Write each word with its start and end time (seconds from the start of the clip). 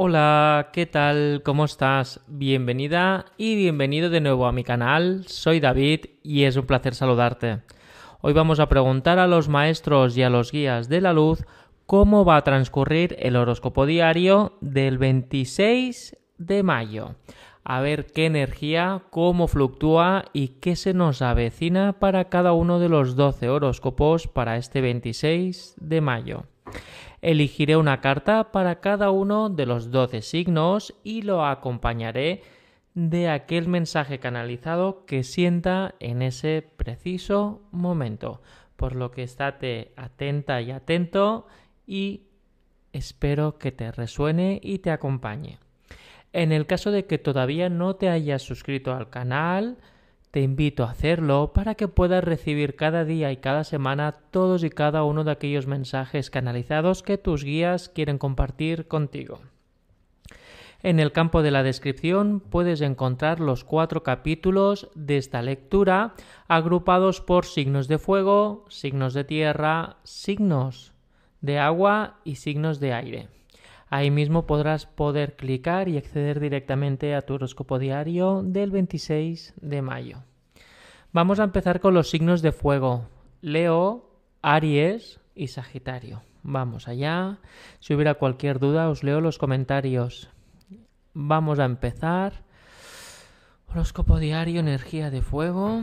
Hola, 0.00 0.68
¿qué 0.72 0.86
tal? 0.86 1.42
¿Cómo 1.44 1.64
estás? 1.64 2.20
Bienvenida 2.28 3.24
y 3.36 3.56
bienvenido 3.56 4.10
de 4.10 4.20
nuevo 4.20 4.46
a 4.46 4.52
mi 4.52 4.62
canal. 4.62 5.24
Soy 5.26 5.58
David 5.58 6.04
y 6.22 6.44
es 6.44 6.54
un 6.54 6.66
placer 6.66 6.94
saludarte. 6.94 7.62
Hoy 8.20 8.32
vamos 8.32 8.60
a 8.60 8.68
preguntar 8.68 9.18
a 9.18 9.26
los 9.26 9.48
maestros 9.48 10.16
y 10.16 10.22
a 10.22 10.30
los 10.30 10.52
guías 10.52 10.88
de 10.88 11.00
la 11.00 11.12
luz 11.12 11.44
cómo 11.84 12.24
va 12.24 12.36
a 12.36 12.44
transcurrir 12.44 13.16
el 13.18 13.34
horóscopo 13.34 13.86
diario 13.86 14.56
del 14.60 14.98
26 14.98 16.16
de 16.38 16.62
mayo. 16.62 17.16
A 17.64 17.80
ver 17.80 18.06
qué 18.06 18.26
energía, 18.26 19.02
cómo 19.10 19.48
fluctúa 19.48 20.26
y 20.32 20.60
qué 20.60 20.76
se 20.76 20.94
nos 20.94 21.22
avecina 21.22 21.98
para 21.98 22.28
cada 22.28 22.52
uno 22.52 22.78
de 22.78 22.88
los 22.88 23.16
12 23.16 23.48
horóscopos 23.48 24.28
para 24.28 24.58
este 24.58 24.80
26 24.80 25.74
de 25.80 26.00
mayo. 26.00 26.44
Elegiré 27.20 27.76
una 27.76 28.00
carta 28.00 28.52
para 28.52 28.80
cada 28.80 29.10
uno 29.10 29.50
de 29.50 29.66
los 29.66 29.90
12 29.90 30.22
signos 30.22 30.94
y 31.02 31.22
lo 31.22 31.44
acompañaré 31.44 32.42
de 32.94 33.28
aquel 33.28 33.68
mensaje 33.68 34.18
canalizado 34.18 35.04
que 35.06 35.22
sienta 35.22 35.94
en 36.00 36.22
ese 36.22 36.62
preciso 36.76 37.62
momento. 37.70 38.40
Por 38.76 38.94
lo 38.94 39.10
que 39.10 39.22
estate 39.22 39.92
atenta 39.96 40.60
y 40.60 40.70
atento 40.70 41.46
y 41.86 42.22
espero 42.92 43.58
que 43.58 43.72
te 43.72 43.90
resuene 43.90 44.60
y 44.62 44.78
te 44.78 44.90
acompañe. 44.90 45.58
En 46.32 46.52
el 46.52 46.66
caso 46.66 46.90
de 46.90 47.06
que 47.06 47.18
todavía 47.18 47.68
no 47.68 47.96
te 47.96 48.08
hayas 48.08 48.42
suscrito 48.42 48.92
al 48.92 49.10
canal, 49.10 49.78
te 50.30 50.40
invito 50.40 50.84
a 50.84 50.90
hacerlo 50.90 51.52
para 51.54 51.74
que 51.74 51.88
puedas 51.88 52.22
recibir 52.22 52.76
cada 52.76 53.04
día 53.04 53.32
y 53.32 53.38
cada 53.38 53.64
semana 53.64 54.12
todos 54.30 54.62
y 54.64 54.70
cada 54.70 55.04
uno 55.04 55.24
de 55.24 55.32
aquellos 55.32 55.66
mensajes 55.66 56.30
canalizados 56.30 57.02
que 57.02 57.18
tus 57.18 57.44
guías 57.44 57.88
quieren 57.88 58.18
compartir 58.18 58.88
contigo. 58.88 59.40
En 60.82 61.00
el 61.00 61.10
campo 61.10 61.42
de 61.42 61.50
la 61.50 61.64
descripción 61.64 62.40
puedes 62.40 62.82
encontrar 62.82 63.40
los 63.40 63.64
cuatro 63.64 64.04
capítulos 64.04 64.88
de 64.94 65.16
esta 65.16 65.42
lectura 65.42 66.14
agrupados 66.46 67.20
por 67.20 67.46
signos 67.46 67.88
de 67.88 67.98
fuego, 67.98 68.64
signos 68.68 69.12
de 69.12 69.24
tierra, 69.24 69.96
signos 70.04 70.92
de 71.40 71.58
agua 71.58 72.20
y 72.24 72.36
signos 72.36 72.78
de 72.78 72.92
aire. 72.92 73.37
Ahí 73.90 74.10
mismo 74.10 74.46
podrás 74.46 74.86
poder 74.86 75.36
clicar 75.36 75.88
y 75.88 75.96
acceder 75.96 76.40
directamente 76.40 77.14
a 77.14 77.22
tu 77.22 77.34
horóscopo 77.34 77.78
diario 77.78 78.42
del 78.44 78.70
26 78.70 79.54
de 79.60 79.82
mayo. 79.82 80.24
Vamos 81.12 81.40
a 81.40 81.44
empezar 81.44 81.80
con 81.80 81.94
los 81.94 82.10
signos 82.10 82.42
de 82.42 82.52
fuego. 82.52 83.08
Leo, 83.40 84.10
Aries 84.42 85.20
y 85.34 85.48
Sagitario. 85.48 86.22
Vamos 86.42 86.86
allá. 86.86 87.38
Si 87.80 87.94
hubiera 87.94 88.14
cualquier 88.14 88.58
duda, 88.58 88.90
os 88.90 89.02
leo 89.02 89.20
los 89.20 89.38
comentarios. 89.38 90.28
Vamos 91.14 91.58
a 91.58 91.64
empezar. 91.64 92.42
Horóscopo 93.68 94.18
diario, 94.18 94.60
energía 94.60 95.10
de 95.10 95.22
fuego. 95.22 95.82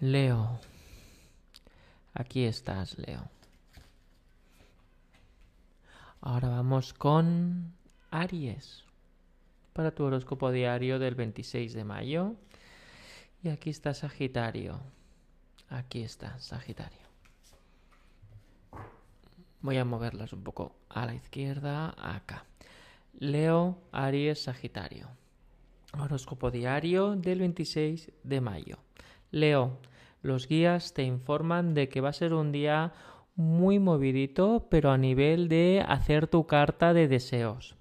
Leo. 0.00 0.60
Aquí 2.14 2.44
estás, 2.44 2.98
Leo. 2.98 3.28
Ahora 6.22 6.50
vamos 6.50 6.92
con 6.92 7.72
Aries 8.10 8.84
para 9.72 9.94
tu 9.94 10.04
horóscopo 10.04 10.50
diario 10.50 10.98
del 10.98 11.14
26 11.14 11.72
de 11.72 11.84
mayo. 11.84 12.34
Y 13.42 13.48
aquí 13.48 13.70
está 13.70 13.94
Sagitario. 13.94 14.80
Aquí 15.70 16.02
está 16.02 16.38
Sagitario. 16.38 17.08
Voy 19.62 19.78
a 19.78 19.84
moverlas 19.86 20.34
un 20.34 20.42
poco 20.42 20.76
a 20.90 21.06
la 21.06 21.14
izquierda, 21.14 21.94
acá. 21.96 22.44
Leo, 23.18 23.78
Aries, 23.90 24.42
Sagitario. 24.42 25.08
Horóscopo 25.98 26.50
diario 26.50 27.16
del 27.16 27.38
26 27.38 28.12
de 28.24 28.40
mayo. 28.42 28.76
Leo, 29.30 29.78
los 30.20 30.46
guías 30.48 30.92
te 30.92 31.02
informan 31.02 31.72
de 31.72 31.88
que 31.88 32.02
va 32.02 32.10
a 32.10 32.12
ser 32.12 32.34
un 32.34 32.52
día 32.52 32.92
muy 33.40 33.78
movidito, 33.78 34.68
pero 34.70 34.90
a 34.90 34.98
nivel 34.98 35.48
de 35.48 35.82
hacer 35.86 36.26
tu 36.26 36.46
carta 36.46 36.92
de 36.92 37.08
deseos. 37.08 37.76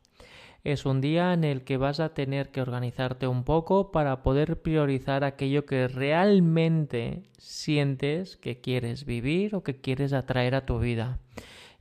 Es 0.64 0.86
un 0.86 1.02
día 1.02 1.34
en 1.34 1.44
el 1.44 1.64
que 1.64 1.78
vas 1.78 2.00
a 2.00 2.14
tener 2.14 2.50
que 2.50 2.62
organizarte 2.62 3.28
un 3.28 3.44
poco 3.44 3.92
para 3.92 4.24
poder 4.24 4.62
priorizar 4.62 5.24
aquello 5.24 5.66
que 5.66 5.88
realmente 5.88 7.24
sientes 7.38 8.38
que 8.38 8.60
quieres 8.60 9.06
vivir 9.06 9.56
o 9.56 9.64
que 9.64 9.80
quieres 9.80 10.14
atraer 10.14 10.56
a 10.56 10.66
tu 10.66 10.80
vida. 10.80 11.20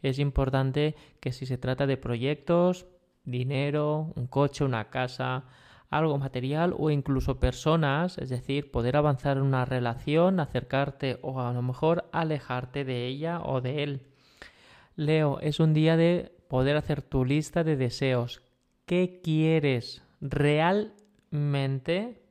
Es 0.02 0.18
importante 0.18 0.94
que 1.20 1.32
si 1.32 1.46
se 1.46 1.58
trata 1.58 1.86
de 1.86 1.96
proyectos, 1.96 2.86
dinero, 3.24 4.12
un 4.14 4.26
coche, 4.26 4.64
una 4.64 4.90
casa, 4.90 5.44
algo 5.90 6.18
material 6.18 6.74
o 6.76 6.90
incluso 6.90 7.40
personas, 7.40 8.18
es 8.18 8.28
decir, 8.28 8.70
poder 8.70 8.96
avanzar 8.96 9.38
en 9.38 9.44
una 9.44 9.64
relación, 9.64 10.40
acercarte 10.40 11.18
o 11.22 11.40
a 11.40 11.52
lo 11.52 11.62
mejor 11.62 12.08
alejarte 12.12 12.84
de 12.84 13.06
ella 13.06 13.40
o 13.42 13.60
de 13.60 13.82
él. 13.82 14.06
Leo, 14.96 15.40
es 15.40 15.60
un 15.60 15.74
día 15.74 15.96
de 15.96 16.32
poder 16.48 16.76
hacer 16.76 17.02
tu 17.02 17.24
lista 17.24 17.64
de 17.64 17.76
deseos. 17.76 18.42
¿Qué 18.84 19.20
quieres 19.22 20.02
realmente 20.20 22.22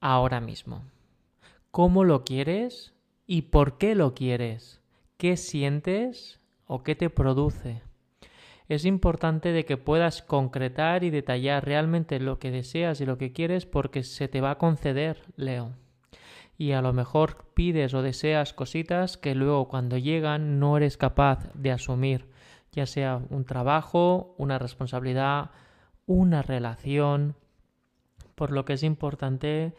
ahora 0.00 0.40
mismo? 0.40 0.82
¿Cómo 1.70 2.04
lo 2.04 2.24
quieres 2.24 2.94
y 3.26 3.42
por 3.42 3.78
qué 3.78 3.94
lo 3.94 4.14
quieres? 4.14 4.80
¿Qué 5.16 5.36
sientes 5.36 6.40
o 6.66 6.82
qué 6.82 6.94
te 6.94 7.10
produce? 7.10 7.82
Es 8.68 8.84
importante 8.84 9.52
de 9.52 9.64
que 9.64 9.76
puedas 9.76 10.22
concretar 10.22 11.04
y 11.04 11.10
detallar 11.10 11.64
realmente 11.64 12.18
lo 12.18 12.38
que 12.38 12.50
deseas 12.50 13.00
y 13.00 13.06
lo 13.06 13.18
que 13.18 13.32
quieres 13.32 13.66
porque 13.66 14.02
se 14.02 14.28
te 14.28 14.40
va 14.40 14.52
a 14.52 14.58
conceder, 14.58 15.22
Leo. 15.36 15.72
Y 16.56 16.72
a 16.72 16.80
lo 16.80 16.92
mejor 16.92 17.46
pides 17.54 17.92
o 17.94 18.02
deseas 18.02 18.54
cositas 18.54 19.16
que 19.16 19.34
luego 19.34 19.68
cuando 19.68 19.98
llegan 19.98 20.60
no 20.60 20.76
eres 20.76 20.96
capaz 20.96 21.52
de 21.54 21.72
asumir, 21.72 22.28
ya 22.72 22.86
sea 22.86 23.20
un 23.28 23.44
trabajo, 23.44 24.34
una 24.38 24.58
responsabilidad, 24.58 25.50
una 26.06 26.42
relación, 26.42 27.36
por 28.34 28.50
lo 28.50 28.64
que 28.64 28.74
es 28.74 28.82
importante 28.82 29.74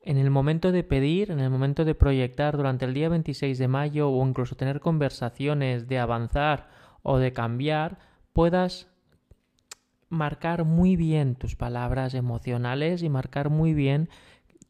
en 0.00 0.16
el 0.16 0.30
momento 0.30 0.72
de 0.72 0.84
pedir, 0.84 1.30
en 1.30 1.40
el 1.40 1.50
momento 1.50 1.84
de 1.84 1.94
proyectar 1.94 2.56
durante 2.56 2.84
el 2.84 2.94
día 2.94 3.08
26 3.08 3.58
de 3.58 3.68
mayo 3.68 4.08
o 4.08 4.26
incluso 4.26 4.56
tener 4.56 4.80
conversaciones 4.80 5.88
de 5.88 5.98
avanzar 5.98 6.68
o 7.08 7.18
de 7.18 7.32
cambiar, 7.32 7.98
puedas 8.34 8.86
marcar 10.10 10.64
muy 10.64 10.94
bien 10.94 11.36
tus 11.36 11.56
palabras 11.56 12.12
emocionales 12.12 13.02
y 13.02 13.08
marcar 13.08 13.48
muy 13.48 13.72
bien 13.72 14.10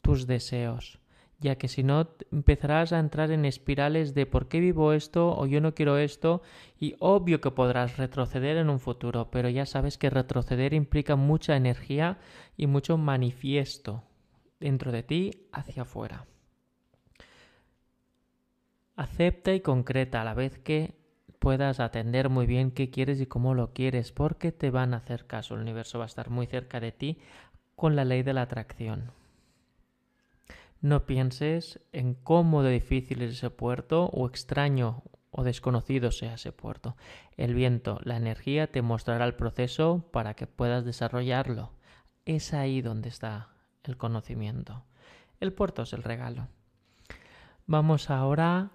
tus 0.03 0.29
deseos, 0.29 1.01
ya 1.41 1.57
que 1.57 1.67
si 1.67 1.83
no 1.83 2.09
empezarás 2.31 2.93
a 2.93 3.01
entrar 3.01 3.33
en 3.33 3.45
espirales 3.45 4.15
de 4.15 4.25
por 4.25 4.47
qué 4.47 4.61
vivo 4.61 4.93
esto 4.93 5.37
o 5.37 5.47
yo 5.47 5.61
no 5.61 5.75
quiero 5.75 5.99
esto 5.99 6.41
y 6.79 6.95
obvio 7.01 7.41
que 7.41 7.51
podrás 7.51 7.97
retroceder 7.97 8.57
en 8.57 8.71
un 8.71 8.79
futuro, 8.79 9.33
pero 9.33 9.49
ya 9.49 9.67
sabes 9.67 9.99
que 9.99 10.09
retroceder 10.09 10.75
implica 10.75 11.17
mucha 11.17 11.57
energía 11.57 12.19
y 12.57 12.69
mucho 12.69 12.99
manifiesto 12.99 14.05
dentro 14.61 14.93
de 14.93 15.03
ti 15.03 15.49
hacia 15.51 15.83
afuera. 15.83 16.25
Acepta 18.95 19.55
y 19.55 19.61
concreta 19.61 20.23
a 20.23 20.25
la 20.25 20.35
vez 20.35 20.59
que 20.61 20.98
puedas 21.39 21.81
atender 21.81 22.29
muy 22.29 22.47
bien 22.47 22.71
qué 22.71 22.91
quieres 22.91 23.21
y 23.21 23.27
cómo 23.27 23.55
lo 23.55 23.73
quieres, 23.73 24.13
porque 24.13 24.53
te 24.53 24.71
van 24.71 24.95
a 24.95 24.99
hacer 24.99 25.27
caso. 25.27 25.55
El 25.55 25.61
universo 25.61 25.99
va 25.99 26.05
a 26.05 26.07
estar 26.07 26.31
muy 26.31 26.47
cerca 26.47 26.81
de 26.81 26.93
ti 26.93 27.19
con 27.77 27.97
la 27.97 28.05
ley 28.05 28.23
de 28.23 28.33
la 28.33 28.43
atracción. 28.43 29.13
No 30.81 31.07
pienses 31.07 31.81
en 31.93 32.15
cómo 32.15 32.63
de 32.63 32.73
difícil 32.73 33.23
es 33.23 33.33
ese 33.33 33.51
puerto 33.51 34.07
o 34.07 34.27
extraño 34.27 35.03
o 35.31 35.43
desconocido 35.43 36.11
sea 36.11 36.35
ese 36.35 36.53
puerto. 36.53 36.97
El 37.37 37.55
viento, 37.55 38.01
la 38.05 38.17
energía 38.17 38.71
te 38.71 38.83
mostrará 38.83 39.25
el 39.25 39.35
proceso 39.35 40.09
para 40.13 40.35
que 40.35 40.47
puedas 40.47 40.85
desarrollarlo. 40.85 41.73
Es 42.25 42.55
ahí 42.55 42.81
donde 42.81 43.09
está 43.09 43.49
el 43.85 43.97
conocimiento. 43.97 44.85
El 45.41 45.53
puerto 45.53 45.83
es 45.83 45.93
el 45.93 46.03
regalo. 46.03 46.49
Vamos 47.67 48.11
ahora 48.11 48.71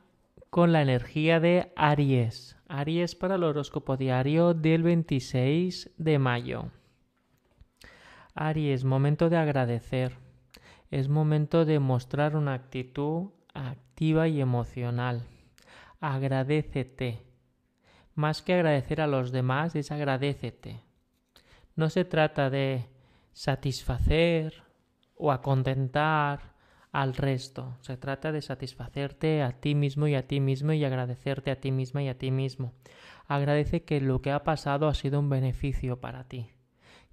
con 0.53 0.71
la 0.71 0.83
energía 0.83 1.39
de 1.39 1.73
Aries. 1.75 2.57
Aries 2.67 3.15
para 3.15 3.35
el 3.37 3.43
horóscopo 3.43 3.97
diario 3.97 4.53
del 4.53 4.83
26 4.83 5.95
de 5.97 6.19
mayo. 6.19 6.69
Aries, 8.35 8.83
momento 8.83 9.31
de 9.31 9.37
agradecer. 9.37 10.15
Es 10.91 11.09
momento 11.09 11.65
de 11.65 11.79
mostrar 11.79 12.35
una 12.35 12.53
actitud 12.53 13.31
activa 13.55 14.27
y 14.27 14.41
emocional. 14.41 15.23
Agradecete. 15.99 17.25
Más 18.13 18.43
que 18.43 18.53
agradecer 18.53 19.01
a 19.01 19.07
los 19.07 19.31
demás, 19.31 19.75
es 19.75 19.91
agradecete. 19.91 20.81
No 21.75 21.89
se 21.89 22.05
trata 22.05 22.51
de 22.51 22.89
satisfacer 23.31 24.61
o 25.15 25.31
acontentar 25.31 26.52
al 26.93 27.15
resto. 27.15 27.75
Se 27.81 27.97
trata 27.97 28.31
de 28.31 28.41
satisfacerte 28.41 29.41
a 29.41 29.51
ti 29.51 29.75
mismo 29.75 30.07
y 30.07 30.15
a 30.15 30.27
ti 30.27 30.39
mismo 30.39 30.71
y 30.73 30.85
agradecerte 30.85 31.51
a 31.51 31.59
ti 31.59 31.71
misma 31.71 32.03
y 32.03 32.07
a 32.07 32.17
ti 32.17 32.31
mismo. 32.31 32.71
Agradece 33.27 33.83
que 33.83 33.99
lo 33.99 34.21
que 34.21 34.31
ha 34.31 34.43
pasado 34.43 34.87
ha 34.87 34.93
sido 34.93 35.19
un 35.19 35.29
beneficio 35.29 35.99
para 35.99 36.25
ti. 36.25 36.51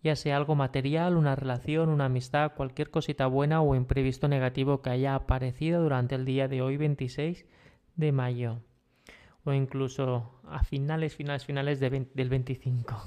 Ya 0.03 0.17
sea 0.17 0.37
algo 0.37 0.55
material, 0.55 1.17
una 1.17 1.35
relación, 1.35 1.89
una 1.89 2.07
amistad, 2.07 2.53
cualquier 2.55 2.91
cosita 2.91 3.27
buena 3.27 3.63
o 3.63 3.75
imprevisto 3.75 4.29
negativo 4.29 4.83
que 4.83 4.91
haya 4.91 5.15
aparecido 5.15 5.83
durante 5.83 6.15
el 6.15 6.27
día 6.27 6.47
de 6.47 6.61
hoy 6.61 6.77
26 6.77 7.47
de 7.97 8.13
mayo. 8.13 8.61
O 9.45 9.53
incluso 9.55 10.41
a 10.47 10.63
finales, 10.63 11.17
finales, 11.17 11.47
finales 11.47 11.81
del 11.81 12.29
25, 12.29 13.03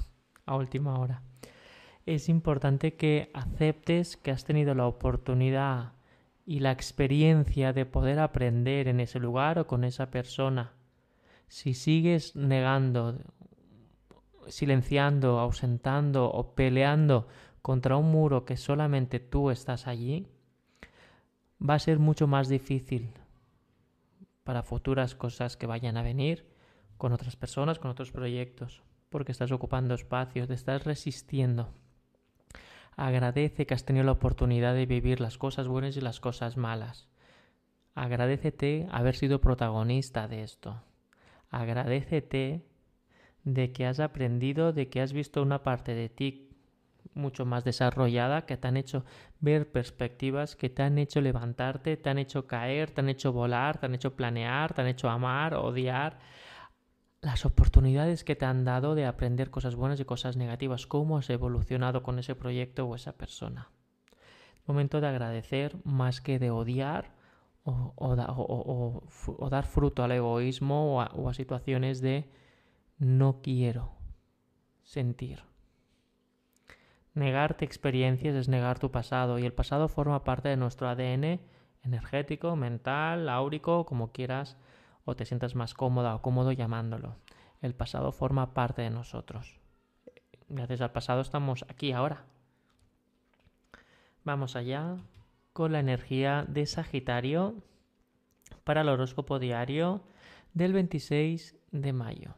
a 0.46 0.56
última 0.56 0.98
hora. 0.98 1.22
Es 2.04 2.28
importante 2.28 2.94
que 2.94 3.30
aceptes 3.32 4.16
que 4.16 4.32
has 4.32 4.44
tenido 4.44 4.74
la 4.74 4.86
oportunidad 4.86 5.92
y 6.46 6.60
la 6.60 6.72
experiencia 6.72 7.72
de 7.72 7.86
poder 7.86 8.18
aprender 8.18 8.88
en 8.88 9.00
ese 9.00 9.18
lugar 9.18 9.58
o 9.58 9.66
con 9.66 9.84
esa 9.84 10.10
persona. 10.10 10.72
Si 11.48 11.74
sigues 11.74 12.36
negando, 12.36 13.18
silenciando, 14.48 15.38
ausentando 15.38 16.30
o 16.30 16.54
peleando 16.54 17.28
contra 17.62 17.96
un 17.96 18.10
muro 18.10 18.44
que 18.44 18.56
solamente 18.56 19.20
tú 19.20 19.50
estás 19.50 19.86
allí, 19.86 20.26
va 21.58 21.74
a 21.74 21.78
ser 21.78 21.98
mucho 21.98 22.26
más 22.26 22.48
difícil 22.48 23.12
para 24.42 24.62
futuras 24.62 25.14
cosas 25.14 25.56
que 25.56 25.66
vayan 25.66 25.96
a 25.96 26.02
venir 26.02 26.46
con 26.98 27.12
otras 27.12 27.36
personas, 27.36 27.78
con 27.78 27.90
otros 27.90 28.12
proyectos, 28.12 28.82
porque 29.08 29.32
estás 29.32 29.50
ocupando 29.50 29.94
espacios, 29.94 30.48
te 30.48 30.54
estás 30.54 30.84
resistiendo. 30.84 31.72
Agradece 32.96 33.66
que 33.66 33.74
has 33.74 33.84
tenido 33.84 34.04
la 34.04 34.12
oportunidad 34.12 34.74
de 34.74 34.86
vivir 34.86 35.20
las 35.20 35.38
cosas 35.38 35.68
buenas 35.68 35.96
y 35.96 36.00
las 36.00 36.20
cosas 36.20 36.56
malas. 36.56 37.08
Agradecete 37.94 38.86
haber 38.90 39.14
sido 39.16 39.40
protagonista 39.40 40.28
de 40.28 40.42
esto. 40.42 40.82
Agradecete 41.50 42.64
de 43.44 43.72
que 43.72 43.86
has 43.86 44.00
aprendido, 44.00 44.72
de 44.72 44.88
que 44.88 45.00
has 45.00 45.12
visto 45.12 45.42
una 45.42 45.62
parte 45.62 45.94
de 45.94 46.08
ti 46.08 46.50
mucho 47.14 47.44
más 47.44 47.64
desarrollada, 47.64 48.46
que 48.46 48.56
te 48.56 48.66
han 48.68 48.76
hecho 48.76 49.04
ver 49.40 49.70
perspectivas, 49.70 50.56
que 50.56 50.70
te 50.70 50.82
han 50.82 50.98
hecho 50.98 51.20
levantarte, 51.20 51.96
te 51.96 52.10
han 52.10 52.18
hecho 52.18 52.46
caer, 52.46 52.90
te 52.90 53.00
han 53.00 53.08
hecho 53.08 53.32
volar, 53.32 53.78
te 53.78 53.86
han 53.86 53.94
hecho 53.94 54.16
planear, 54.16 54.72
te 54.72 54.80
han 54.80 54.88
hecho 54.88 55.08
amar, 55.08 55.54
odiar, 55.54 56.18
las 57.24 57.46
oportunidades 57.46 58.22
que 58.22 58.36
te 58.36 58.44
han 58.44 58.64
dado 58.64 58.94
de 58.94 59.06
aprender 59.06 59.50
cosas 59.50 59.76
buenas 59.76 59.98
y 59.98 60.04
cosas 60.04 60.36
negativas, 60.36 60.86
cómo 60.86 61.16
has 61.16 61.30
evolucionado 61.30 62.02
con 62.02 62.18
ese 62.18 62.34
proyecto 62.34 62.84
o 62.86 62.94
esa 62.94 63.16
persona. 63.16 63.70
Momento 64.66 65.00
de 65.00 65.08
agradecer 65.08 65.76
más 65.84 66.20
que 66.20 66.38
de 66.38 66.50
odiar 66.50 67.12
o, 67.64 68.14
dar 69.50 69.66
fruto 69.66 70.04
al 70.04 70.12
egoísmo 70.12 70.98
o 70.98 71.28
a 71.28 71.34
situaciones 71.34 72.02
de 72.02 72.30
no 72.98 73.40
quiero 73.42 73.92
sentir. 74.82 75.42
Negarte 77.14 77.64
experiencias 77.64 78.34
es 78.34 78.48
negar 78.48 78.78
tu 78.78 78.90
pasado 78.90 79.38
y 79.38 79.46
el 79.46 79.52
pasado 79.52 79.88
forma 79.88 80.24
parte 80.24 80.50
de 80.50 80.56
nuestro 80.56 80.88
ADN 80.88 81.40
energético, 81.84 82.54
mental, 82.56 83.28
áurico, 83.28 83.86
como 83.86 84.12
quieras 84.12 84.58
o 85.04 85.16
te 85.16 85.24
sientas 85.24 85.54
más 85.54 85.74
cómoda 85.74 86.14
o 86.14 86.22
cómodo 86.22 86.52
llamándolo. 86.52 87.16
El 87.60 87.74
pasado 87.74 88.12
forma 88.12 88.54
parte 88.54 88.82
de 88.82 88.90
nosotros. 88.90 89.58
Gracias 90.48 90.80
al 90.80 90.92
pasado 90.92 91.20
estamos 91.20 91.64
aquí 91.68 91.92
ahora. 91.92 92.24
Vamos 94.24 94.56
allá 94.56 94.98
con 95.52 95.72
la 95.72 95.80
energía 95.80 96.44
de 96.48 96.66
Sagitario 96.66 97.62
para 98.64 98.80
el 98.80 98.88
horóscopo 98.88 99.38
diario 99.38 100.02
del 100.52 100.72
26 100.72 101.56
de 101.70 101.92
mayo. 101.92 102.34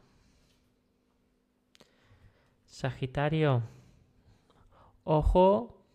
Sagitario, 2.65 3.63
ojo 5.03 5.85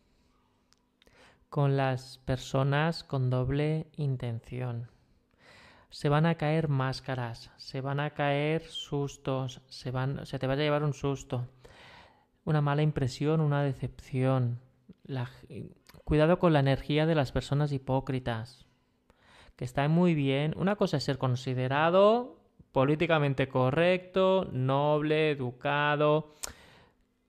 con 1.48 1.76
las 1.76 2.18
personas 2.18 3.04
con 3.04 3.28
doble 3.28 3.90
intención 3.96 4.91
se 5.92 6.08
van 6.08 6.24
a 6.24 6.36
caer 6.36 6.68
máscaras, 6.68 7.50
se 7.58 7.82
van 7.82 8.00
a 8.00 8.10
caer 8.10 8.62
sustos, 8.62 9.60
se, 9.68 9.90
van, 9.90 10.22
te 10.24 10.46
va 10.46 10.54
a 10.54 10.56
llevar 10.56 10.84
un 10.84 10.94
susto, 10.94 11.46
una 12.44 12.62
mala 12.62 12.80
impresión, 12.80 13.42
una 13.42 13.62
decepción. 13.62 14.58
cuidado 16.04 16.38
con 16.38 16.54
la 16.54 16.60
energía 16.60 17.04
de 17.04 17.14
las 17.14 17.30
personas 17.30 17.72
hipócritas, 17.72 18.66
que 19.54 19.66
está 19.66 19.86
muy 19.88 20.14
bien. 20.14 20.54
Una 20.56 20.76
cosa 20.76 20.96
es 20.96 21.04
ser 21.04 21.18
considerado 21.18 22.38
políticamente 22.72 23.48
correcto, 23.48 24.48
noble, 24.50 25.30
educado. 25.30 26.32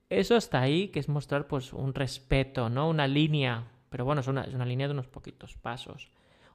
Eso 0.08 0.36
está 0.36 0.62
ahí, 0.62 0.88
que 0.88 1.00
es 1.00 1.10
mostrar 1.10 1.48
pues 1.48 1.74
un 1.74 1.92
respeto, 1.92 2.70
¿no? 2.70 2.88
Una 2.88 3.06
línea. 3.06 3.64
Pero 3.90 4.06
bueno, 4.06 4.22
es 4.22 4.26
una, 4.26 4.44
es 4.44 4.54
una 4.54 4.64
línea 4.64 4.86
de 4.86 4.94
unos 4.94 5.06
poquitos 5.06 5.54
pasos. 5.54 6.10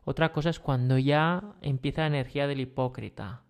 Otra 0.10 0.32
cosa 0.32 0.50
es 0.50 0.60
cuando 0.60 0.98
ya 0.98 1.54
empieza 1.62 2.02
la 2.02 2.08
energía 2.08 2.48
del 2.48 2.62
hipócrita. 2.62 3.44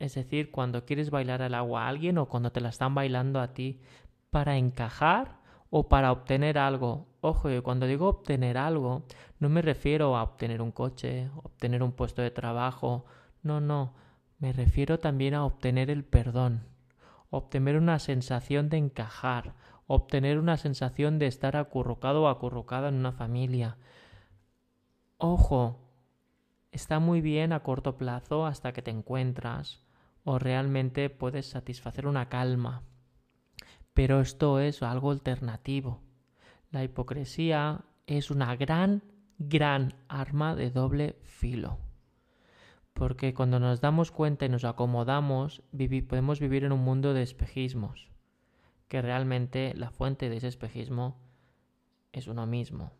Es 0.00 0.16
decir, 0.16 0.50
cuando 0.50 0.84
quieres 0.84 1.10
bailar 1.10 1.40
al 1.40 1.54
agua 1.54 1.84
a 1.84 1.88
alguien 1.88 2.18
o 2.18 2.26
cuando 2.26 2.50
te 2.50 2.60
la 2.60 2.70
están 2.70 2.96
bailando 2.96 3.40
a 3.40 3.54
ti 3.54 3.80
para 4.30 4.56
encajar 4.56 5.38
o 5.70 5.88
para 5.88 6.10
obtener 6.10 6.58
algo. 6.58 7.06
Ojo, 7.20 7.48
cuando 7.62 7.86
digo 7.86 8.08
obtener 8.08 8.58
algo, 8.58 9.04
no 9.38 9.48
me 9.50 9.62
refiero 9.62 10.16
a 10.16 10.24
obtener 10.24 10.62
un 10.62 10.72
coche, 10.72 11.30
obtener 11.44 11.84
un 11.84 11.92
puesto 11.92 12.22
de 12.22 12.32
trabajo. 12.32 13.04
No, 13.44 13.60
no. 13.60 13.94
Me 14.40 14.52
refiero 14.52 14.98
también 14.98 15.34
a 15.34 15.44
obtener 15.44 15.90
el 15.90 16.02
perdón, 16.02 16.64
obtener 17.30 17.76
una 17.76 18.00
sensación 18.00 18.68
de 18.68 18.78
encajar, 18.78 19.54
obtener 19.86 20.40
una 20.40 20.56
sensación 20.56 21.20
de 21.20 21.28
estar 21.28 21.56
acurrucado 21.56 22.24
o 22.24 22.28
acurrucada 22.28 22.88
en 22.88 22.96
una 22.96 23.12
familia, 23.12 23.76
Ojo, 25.20 25.80
está 26.70 27.00
muy 27.00 27.20
bien 27.20 27.52
a 27.52 27.64
corto 27.64 27.98
plazo 27.98 28.46
hasta 28.46 28.72
que 28.72 28.82
te 28.82 28.92
encuentras 28.92 29.82
o 30.22 30.38
realmente 30.38 31.10
puedes 31.10 31.46
satisfacer 31.46 32.06
una 32.06 32.28
calma. 32.28 32.84
Pero 33.94 34.20
esto 34.20 34.60
es 34.60 34.80
algo 34.80 35.10
alternativo. 35.10 36.00
La 36.70 36.84
hipocresía 36.84 37.80
es 38.06 38.30
una 38.30 38.54
gran, 38.54 39.02
gran 39.38 39.92
arma 40.06 40.54
de 40.54 40.70
doble 40.70 41.16
filo. 41.24 41.78
Porque 42.92 43.34
cuando 43.34 43.58
nos 43.58 43.80
damos 43.80 44.12
cuenta 44.12 44.44
y 44.44 44.48
nos 44.48 44.64
acomodamos, 44.64 45.62
podemos 46.08 46.38
vivir 46.38 46.62
en 46.62 46.70
un 46.70 46.84
mundo 46.84 47.12
de 47.12 47.22
espejismos, 47.22 48.08
que 48.86 49.02
realmente 49.02 49.74
la 49.74 49.90
fuente 49.90 50.28
de 50.28 50.36
ese 50.36 50.46
espejismo 50.46 51.16
es 52.12 52.28
uno 52.28 52.46
mismo. 52.46 52.97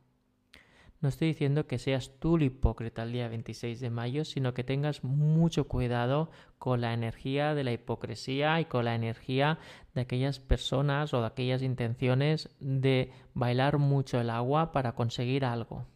No 1.00 1.08
estoy 1.08 1.28
diciendo 1.28 1.68
que 1.68 1.78
seas 1.78 2.10
tú 2.18 2.34
el 2.36 2.42
hipócrita 2.42 3.04
el 3.04 3.12
día 3.12 3.28
26 3.28 3.78
de 3.78 3.88
mayo, 3.88 4.24
sino 4.24 4.52
que 4.52 4.64
tengas 4.64 5.04
mucho 5.04 5.68
cuidado 5.68 6.28
con 6.58 6.80
la 6.80 6.92
energía 6.92 7.54
de 7.54 7.62
la 7.62 7.70
hipocresía 7.70 8.60
y 8.60 8.64
con 8.64 8.84
la 8.84 8.96
energía 8.96 9.60
de 9.94 10.00
aquellas 10.00 10.40
personas 10.40 11.14
o 11.14 11.20
de 11.20 11.28
aquellas 11.28 11.62
intenciones 11.62 12.50
de 12.58 13.12
bailar 13.32 13.78
mucho 13.78 14.20
el 14.20 14.28
agua 14.28 14.72
para 14.72 14.96
conseguir 14.96 15.44
algo. 15.44 15.86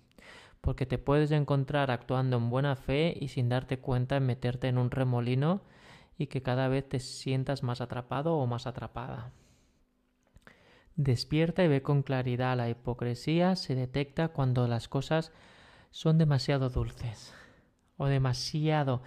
Porque 0.61 0.87
te 0.87 0.99
puedes 0.99 1.33
encontrar 1.33 1.91
actuando 1.91 2.37
en 2.37 2.49
buena 2.49 2.77
fe 2.77 3.17
y 3.21 3.27
sin 3.27 3.49
darte 3.49 3.81
cuenta 3.81 4.19
en 4.19 4.27
meterte 4.27 4.69
en 4.69 4.79
un 4.79 4.93
remolino 4.93 5.63
y 6.17 6.29
que 6.29 6.43
cada 6.43 6.69
vez 6.69 6.89
te 6.89 7.01
sientas 7.01 7.65
más 7.65 7.81
atrapado 7.81 8.37
o 8.37 8.47
más 8.47 8.69
atrapada. 8.69 9.33
Despierta 10.97 11.65
y 11.65 11.69
ve 11.69 11.83
con 11.83 12.03
claridad. 12.03 12.57
La 12.57 12.69
hipocresía 12.69 13.57
se 13.57 13.75
detecta 13.75 14.29
cuando 14.29 14.69
las 14.69 14.89
cosas 14.89 15.33
son 15.91 16.19
demasiado 16.19 16.69
dulces 16.71 17.33
o 17.97 18.07
demasiado... 18.07 19.03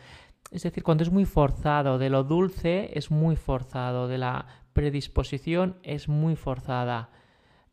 Es 0.51 0.62
decir, 0.62 0.84
cuando 0.84 1.04
es 1.04 1.12
muy 1.12 1.25
forzado, 1.25 1.98
de 1.98 2.10
lo 2.12 2.24
dulce 2.24 2.92
es 2.98 3.10
muy 3.10 3.36
forzado, 3.36 4.08
de 4.08 4.20
la 4.20 4.46
predisposición 4.74 5.77
es 5.82 6.08
muy 6.08 6.36
forzada. 6.36 7.10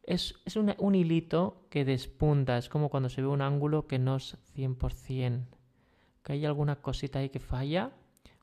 Es, 0.03 0.35
un, 0.57 0.75
un, 0.79 0.95
hilito 0.95 1.67
que 1.69 1.85
despunta, 1.85 2.57
es 2.57 2.71
como 2.71 2.89
cuando 2.89 3.11
se 3.11 3.21
ve 3.21 3.29
un 3.29 3.43
ángulo 3.43 3.87
que 3.87 3.99
no 3.99 4.17
es 4.17 4.39
100%, 4.57 5.45
que 6.23 6.33
hay 6.33 6.47
alguna 6.47 6.77
cosita 6.77 7.19
ahí 7.19 7.29
que 7.29 7.41
falla. 7.41 7.93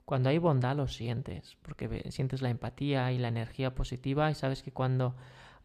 Cuando 0.06 0.30
hay 0.30 0.38
bondad 0.38 0.76
lo 0.76 0.88
sientes, 0.88 1.58
porque 1.64 2.12
sientes 2.12 2.42
la 2.42 2.50
empatía 2.50 3.12
y 3.12 3.18
la 3.18 3.30
energía 3.30 3.74
positiva 3.74 4.30
y 4.30 4.36
sabes 4.36 4.62
que 4.62 4.72
cuando 4.72 5.16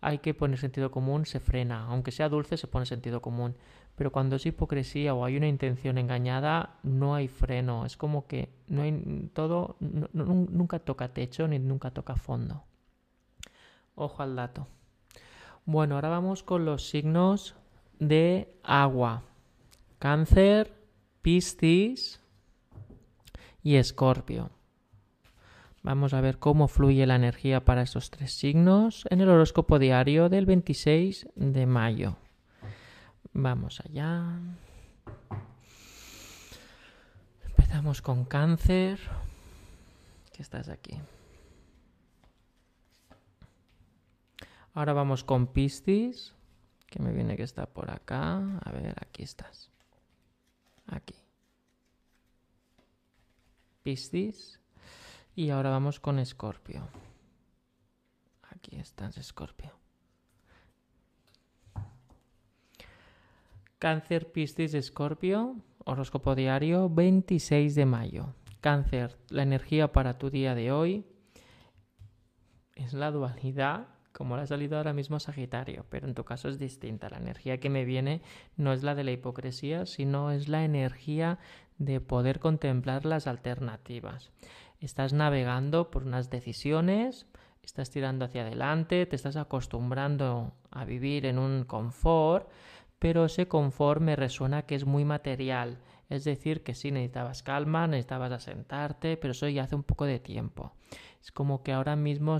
hay 0.04 0.18
que 0.18 0.34
poner 0.34 0.58
sentido 0.58 0.90
común, 0.90 1.24
se 1.24 1.40
frena. 1.40 1.86
Aunque 1.86 2.12
sea 2.12 2.28
dulce, 2.28 2.58
se 2.58 2.66
pone 2.66 2.84
sentido 2.84 3.22
común. 3.22 3.56
Pero 3.96 4.12
cuando 4.12 4.36
es 4.36 4.44
hipocresía 4.44 5.14
o 5.14 5.24
hay 5.24 5.38
una 5.38 5.48
intención 5.48 5.96
engañada, 5.96 6.76
no 6.82 7.14
hay 7.14 7.26
freno. 7.26 7.86
Es 7.86 7.96
como 7.96 8.26
que 8.26 8.50
no 8.68 8.82
hay 8.82 9.30
todo, 9.32 9.76
nunca 9.80 10.78
toca 10.78 11.14
techo 11.14 11.48
ni 11.48 11.58
nunca 11.58 11.90
toca 11.90 12.16
fondo. 12.16 12.64
Ojo 13.94 14.22
al 14.22 14.36
dato. 14.36 14.66
Bueno, 15.64 15.94
ahora 15.94 16.10
vamos 16.10 16.42
con 16.42 16.66
los 16.66 16.86
signos 16.86 17.54
de 17.98 18.54
agua. 18.62 19.22
Cáncer, 19.98 20.74
Piscis 21.22 22.20
y 23.62 23.76
Escorpio. 23.76 24.50
Vamos 25.84 26.14
a 26.14 26.22
ver 26.22 26.38
cómo 26.38 26.66
fluye 26.66 27.06
la 27.06 27.16
energía 27.16 27.62
para 27.62 27.82
estos 27.82 28.10
tres 28.10 28.32
signos 28.32 29.04
en 29.10 29.20
el 29.20 29.28
horóscopo 29.28 29.78
diario 29.78 30.30
del 30.30 30.46
26 30.46 31.28
de 31.34 31.66
mayo. 31.66 32.16
Vamos 33.34 33.80
allá. 33.80 34.40
Empezamos 37.44 38.00
con 38.00 38.24
cáncer. 38.24 38.98
Que 40.32 40.40
estás 40.40 40.70
aquí. 40.70 40.98
Ahora 44.72 44.94
vamos 44.94 45.22
con 45.22 45.48
Piscis, 45.48 46.34
que 46.86 47.02
me 47.02 47.12
viene 47.12 47.36
que 47.36 47.42
está 47.42 47.66
por 47.66 47.90
acá. 47.90 48.38
A 48.64 48.72
ver, 48.72 48.96
aquí 49.02 49.22
estás. 49.22 49.70
Aquí. 50.86 51.14
Piscis. 53.82 54.63
Y 55.36 55.50
ahora 55.50 55.70
vamos 55.70 55.98
con 55.98 56.20
Escorpio. 56.20 56.86
Aquí 58.50 58.76
estás, 58.76 59.16
Escorpio. 59.18 59.72
Cáncer, 63.80 64.30
Piscis, 64.30 64.74
Escorpio. 64.74 65.56
Horóscopo 65.84 66.36
diario 66.36 66.88
26 66.88 67.74
de 67.74 67.84
mayo. 67.84 68.34
Cáncer, 68.60 69.18
la 69.28 69.42
energía 69.42 69.92
para 69.92 70.18
tu 70.18 70.30
día 70.30 70.54
de 70.54 70.70
hoy 70.70 71.04
es 72.76 72.94
la 72.94 73.10
dualidad 73.10 73.88
como 74.14 74.36
le 74.36 74.42
ha 74.42 74.46
salido 74.46 74.76
ahora 74.76 74.92
mismo 74.92 75.18
Sagitario, 75.18 75.84
pero 75.90 76.06
en 76.06 76.14
tu 76.14 76.24
caso 76.24 76.48
es 76.48 76.58
distinta. 76.60 77.10
La 77.10 77.18
energía 77.18 77.58
que 77.58 77.68
me 77.68 77.84
viene 77.84 78.22
no 78.56 78.72
es 78.72 78.84
la 78.84 78.94
de 78.94 79.02
la 79.02 79.10
hipocresía, 79.10 79.86
sino 79.86 80.30
es 80.30 80.48
la 80.48 80.64
energía 80.64 81.40
de 81.78 82.00
poder 82.00 82.38
contemplar 82.38 83.04
las 83.04 83.26
alternativas. 83.26 84.30
Estás 84.80 85.12
navegando 85.12 85.90
por 85.90 86.04
unas 86.04 86.30
decisiones, 86.30 87.26
estás 87.62 87.90
tirando 87.90 88.24
hacia 88.24 88.42
adelante, 88.42 89.06
te 89.06 89.16
estás 89.16 89.36
acostumbrando 89.36 90.52
a 90.70 90.84
vivir 90.84 91.26
en 91.26 91.38
un 91.38 91.64
confort, 91.64 92.48
pero 92.98 93.24
ese 93.24 93.48
confort 93.48 94.00
me 94.00 94.16
resuena 94.16 94.62
que 94.62 94.74
es 94.74 94.84
muy 94.84 95.04
material. 95.04 95.78
Es 96.10 96.24
decir, 96.24 96.62
que 96.62 96.74
sí 96.74 96.90
necesitabas 96.90 97.42
calma, 97.42 97.86
necesitabas 97.86 98.32
asentarte, 98.32 99.16
pero 99.16 99.32
eso 99.32 99.48
ya 99.48 99.64
hace 99.64 99.74
un 99.74 99.82
poco 99.82 100.04
de 100.04 100.20
tiempo. 100.20 100.72
Es 101.22 101.32
como 101.32 101.62
que 101.62 101.72
ahora 101.72 101.96
mismo 101.96 102.36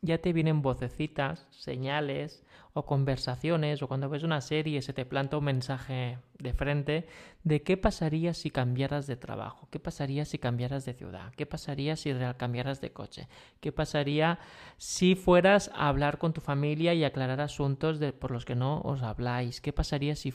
ya 0.00 0.18
te 0.18 0.32
vienen 0.32 0.62
vocecitas, 0.62 1.46
señales 1.50 2.44
o 2.72 2.86
conversaciones 2.86 3.82
o 3.82 3.88
cuando 3.88 4.08
ves 4.08 4.22
una 4.22 4.40
serie 4.40 4.82
se 4.82 4.92
te 4.92 5.04
planta 5.04 5.38
un 5.38 5.44
mensaje 5.44 6.18
de 6.38 6.52
frente 6.52 7.06
de 7.44 7.62
qué 7.62 7.76
pasaría 7.76 8.34
si 8.34 8.50
cambiaras 8.50 9.06
de 9.06 9.16
trabajo, 9.16 9.68
qué 9.70 9.80
pasaría 9.80 10.24
si 10.24 10.38
cambiaras 10.38 10.84
de 10.84 10.94
ciudad, 10.94 11.32
qué 11.36 11.46
pasaría 11.46 11.96
si 11.96 12.14
cambiaras 12.36 12.80
de 12.80 12.92
coche, 12.92 13.28
qué 13.60 13.72
pasaría 13.72 14.38
si 14.76 15.14
fueras 15.14 15.70
a 15.74 15.88
hablar 15.88 16.18
con 16.18 16.32
tu 16.32 16.40
familia 16.40 16.94
y 16.94 17.04
aclarar 17.04 17.40
asuntos 17.40 17.98
por 18.18 18.30
los 18.30 18.44
que 18.44 18.54
no 18.54 18.80
os 18.80 19.02
habláis, 19.02 19.60
qué 19.60 19.72
pasaría 19.72 20.14
si 20.14 20.32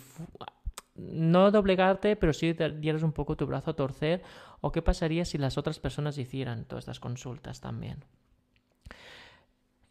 no 0.95 1.51
doblegarte, 1.51 2.15
pero 2.15 2.33
sí 2.33 2.53
dieras 2.53 3.03
un 3.03 3.13
poco 3.13 3.35
tu 3.35 3.45
brazo 3.45 3.71
a 3.71 3.75
torcer 3.75 4.21
o 4.61 4.71
qué 4.71 4.81
pasaría 4.81 5.25
si 5.25 5.37
las 5.37 5.57
otras 5.57 5.79
personas 5.79 6.17
hicieran 6.17 6.65
todas 6.65 6.83
estas 6.83 6.99
consultas 6.99 7.61
también 7.61 8.05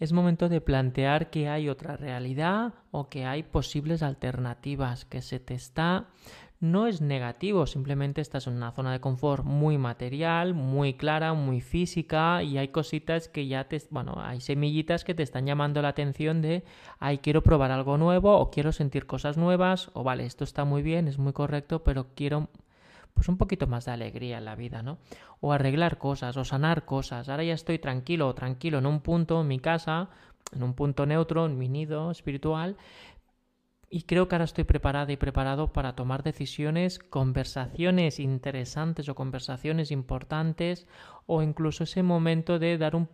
es 0.03 0.13
momento 0.13 0.49
de 0.49 0.61
plantear 0.61 1.31
que 1.31 1.49
hay 1.49 1.69
otra 1.69 1.97
realidad 1.97 2.75
o 2.91 3.09
que 3.09 3.25
hay 3.25 3.45
posibles 3.45 4.03
alternativas, 4.03 5.05
que 5.05 5.23
se 5.23 5.39
te 5.39 5.55
está... 5.55 6.09
No 6.59 6.87
es 6.87 7.01
negativo, 7.01 7.67
simplemente 7.67 8.21
estás 8.21 8.47
en 8.47 8.55
una 8.55 8.71
zona 8.71 8.93
de 8.93 9.01
confort 9.01 9.45
muy 9.45 9.79
material, 9.79 10.55
muy 10.55 10.95
clara, 10.95 11.35
muy 11.35 11.61
física 11.61 12.43
y 12.43 12.59
hay 12.59 12.69
cositas 12.69 13.29
que 13.29 13.47
ya 13.47 13.69
te... 13.69 13.81
Bueno, 13.91 14.15
hay 14.17 14.41
semillitas 14.41 15.05
que 15.05 15.15
te 15.15 15.23
están 15.23 15.47
llamando 15.47 15.83
la 15.83 15.89
atención 15.89 16.41
de, 16.43 16.65
ay, 16.99 17.19
quiero 17.19 17.43
probar 17.43 17.71
algo 17.71 17.97
nuevo 17.97 18.37
o 18.37 18.51
quiero 18.51 18.71
sentir 18.73 19.07
cosas 19.07 19.37
nuevas 19.37 19.91
o 19.93 20.03
vale, 20.03 20.25
esto 20.25 20.43
está 20.43 20.65
muy 20.65 20.83
bien, 20.83 21.07
es 21.07 21.19
muy 21.19 21.33
correcto, 21.33 21.83
pero 21.85 22.09
quiero 22.15 22.49
pues 23.15 23.29
un 23.29 23.37
poquito 23.37 23.67
más 23.67 23.85
de 23.85 23.93
alegría 23.93 24.39
en 24.39 24.45
la 24.45 24.57
vida, 24.57 24.83
¿no? 24.83 24.99
O 25.41 25.53
arreglar 25.53 25.99
cosas, 25.99 26.37
o 26.37 26.45
sanar 26.45 26.85
cosas. 26.85 27.29
Ahora 27.29 27.45
ya 27.45 27.55
estoy 27.55 27.79
tranquilo 27.79 28.29
o 28.29 28.35
tranquilo 28.35 28.79
en 28.79 28.87
un 28.87 29.01
punto 29.01 29.41
en 29.41 29.49
mi 29.49 29.59
casa, 29.59 30.09
en 30.55 30.63
un 30.63 30.75
punto 30.75 31.07
neutro, 31.07 31.47
en 31.47 31.59
mi 31.59 31.69
nido 31.69 32.11
espiritual, 32.11 32.77
y 33.95 34.05
creo 34.05 34.27
que 34.27 34.35
ahora 34.35 34.47
estoy 34.47 34.65
preparada 34.65 35.13
y 35.13 35.19
preparado 35.19 35.71
para 35.71 35.95
tomar 35.95 36.23
decisiones, 36.23 36.99
conversaciones 36.99 38.21
interesantes 38.21 39.07
o 39.11 39.15
conversaciones 39.15 39.91
importantes, 39.91 40.87
o 41.27 41.43
incluso 41.43 41.85
ese 41.85 42.03
momento 42.03 42.59
de 42.59 42.79
dar 42.79 42.97
un, 42.97 43.07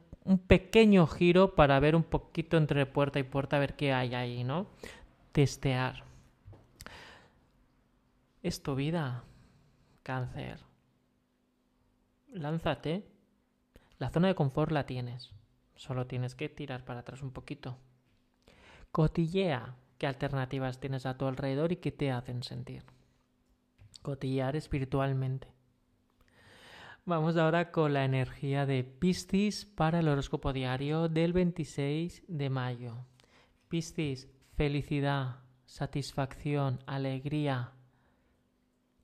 pequeño 0.47 1.09
giro 1.09 1.57
para 1.57 1.81
ver 1.81 1.97
un 1.97 2.05
poquito 2.05 2.59
entre 2.59 2.87
puerta 2.87 3.19
y 3.19 3.25
puerta, 3.25 3.57
a 3.57 3.59
ver 3.59 3.75
qué 3.75 3.93
hay 3.93 4.15
ahí, 4.15 4.45
¿no? 4.45 4.69
Testear. 5.33 6.05
Es 8.45 8.63
tu 8.63 8.77
vida, 8.77 9.25
cáncer. 10.09 10.59
Lánzate. 12.33 13.05
La 13.99 14.09
zona 14.09 14.29
de 14.29 14.35
confort 14.35 14.73
la 14.73 14.87
tienes. 14.87 15.35
Solo 15.77 16.07
tienes 16.07 16.35
que 16.35 16.49
tirar 16.49 16.87
para 16.87 17.01
atrás 17.01 17.21
un 17.21 17.31
poquito. 17.31 17.77
Cotillea 18.91 19.77
qué 19.99 20.07
alternativas 20.07 20.81
tienes 20.81 21.05
a 21.05 21.19
tu 21.19 21.27
alrededor 21.27 21.73
y 21.73 21.77
qué 21.77 21.93
te 21.93 22.11
hacen 22.11 22.43
sentir. 22.43 22.85
Cotillear 24.01 24.57
espiritualmente. 24.57 25.49
Vamos 27.05 27.37
ahora 27.37 27.71
con 27.71 27.93
la 27.93 28.07
energía 28.07 28.65
de 28.65 28.85
Piscis 28.85 29.67
para 29.67 29.99
el 29.99 30.09
horóscopo 30.09 30.55
diario 30.55 31.11
del 31.11 31.35
26 31.35 32.25
de 32.29 32.49
mayo. 32.49 32.97
Piscis, 33.69 34.27
felicidad, 34.57 35.41
satisfacción, 35.67 36.79
alegría, 36.87 37.75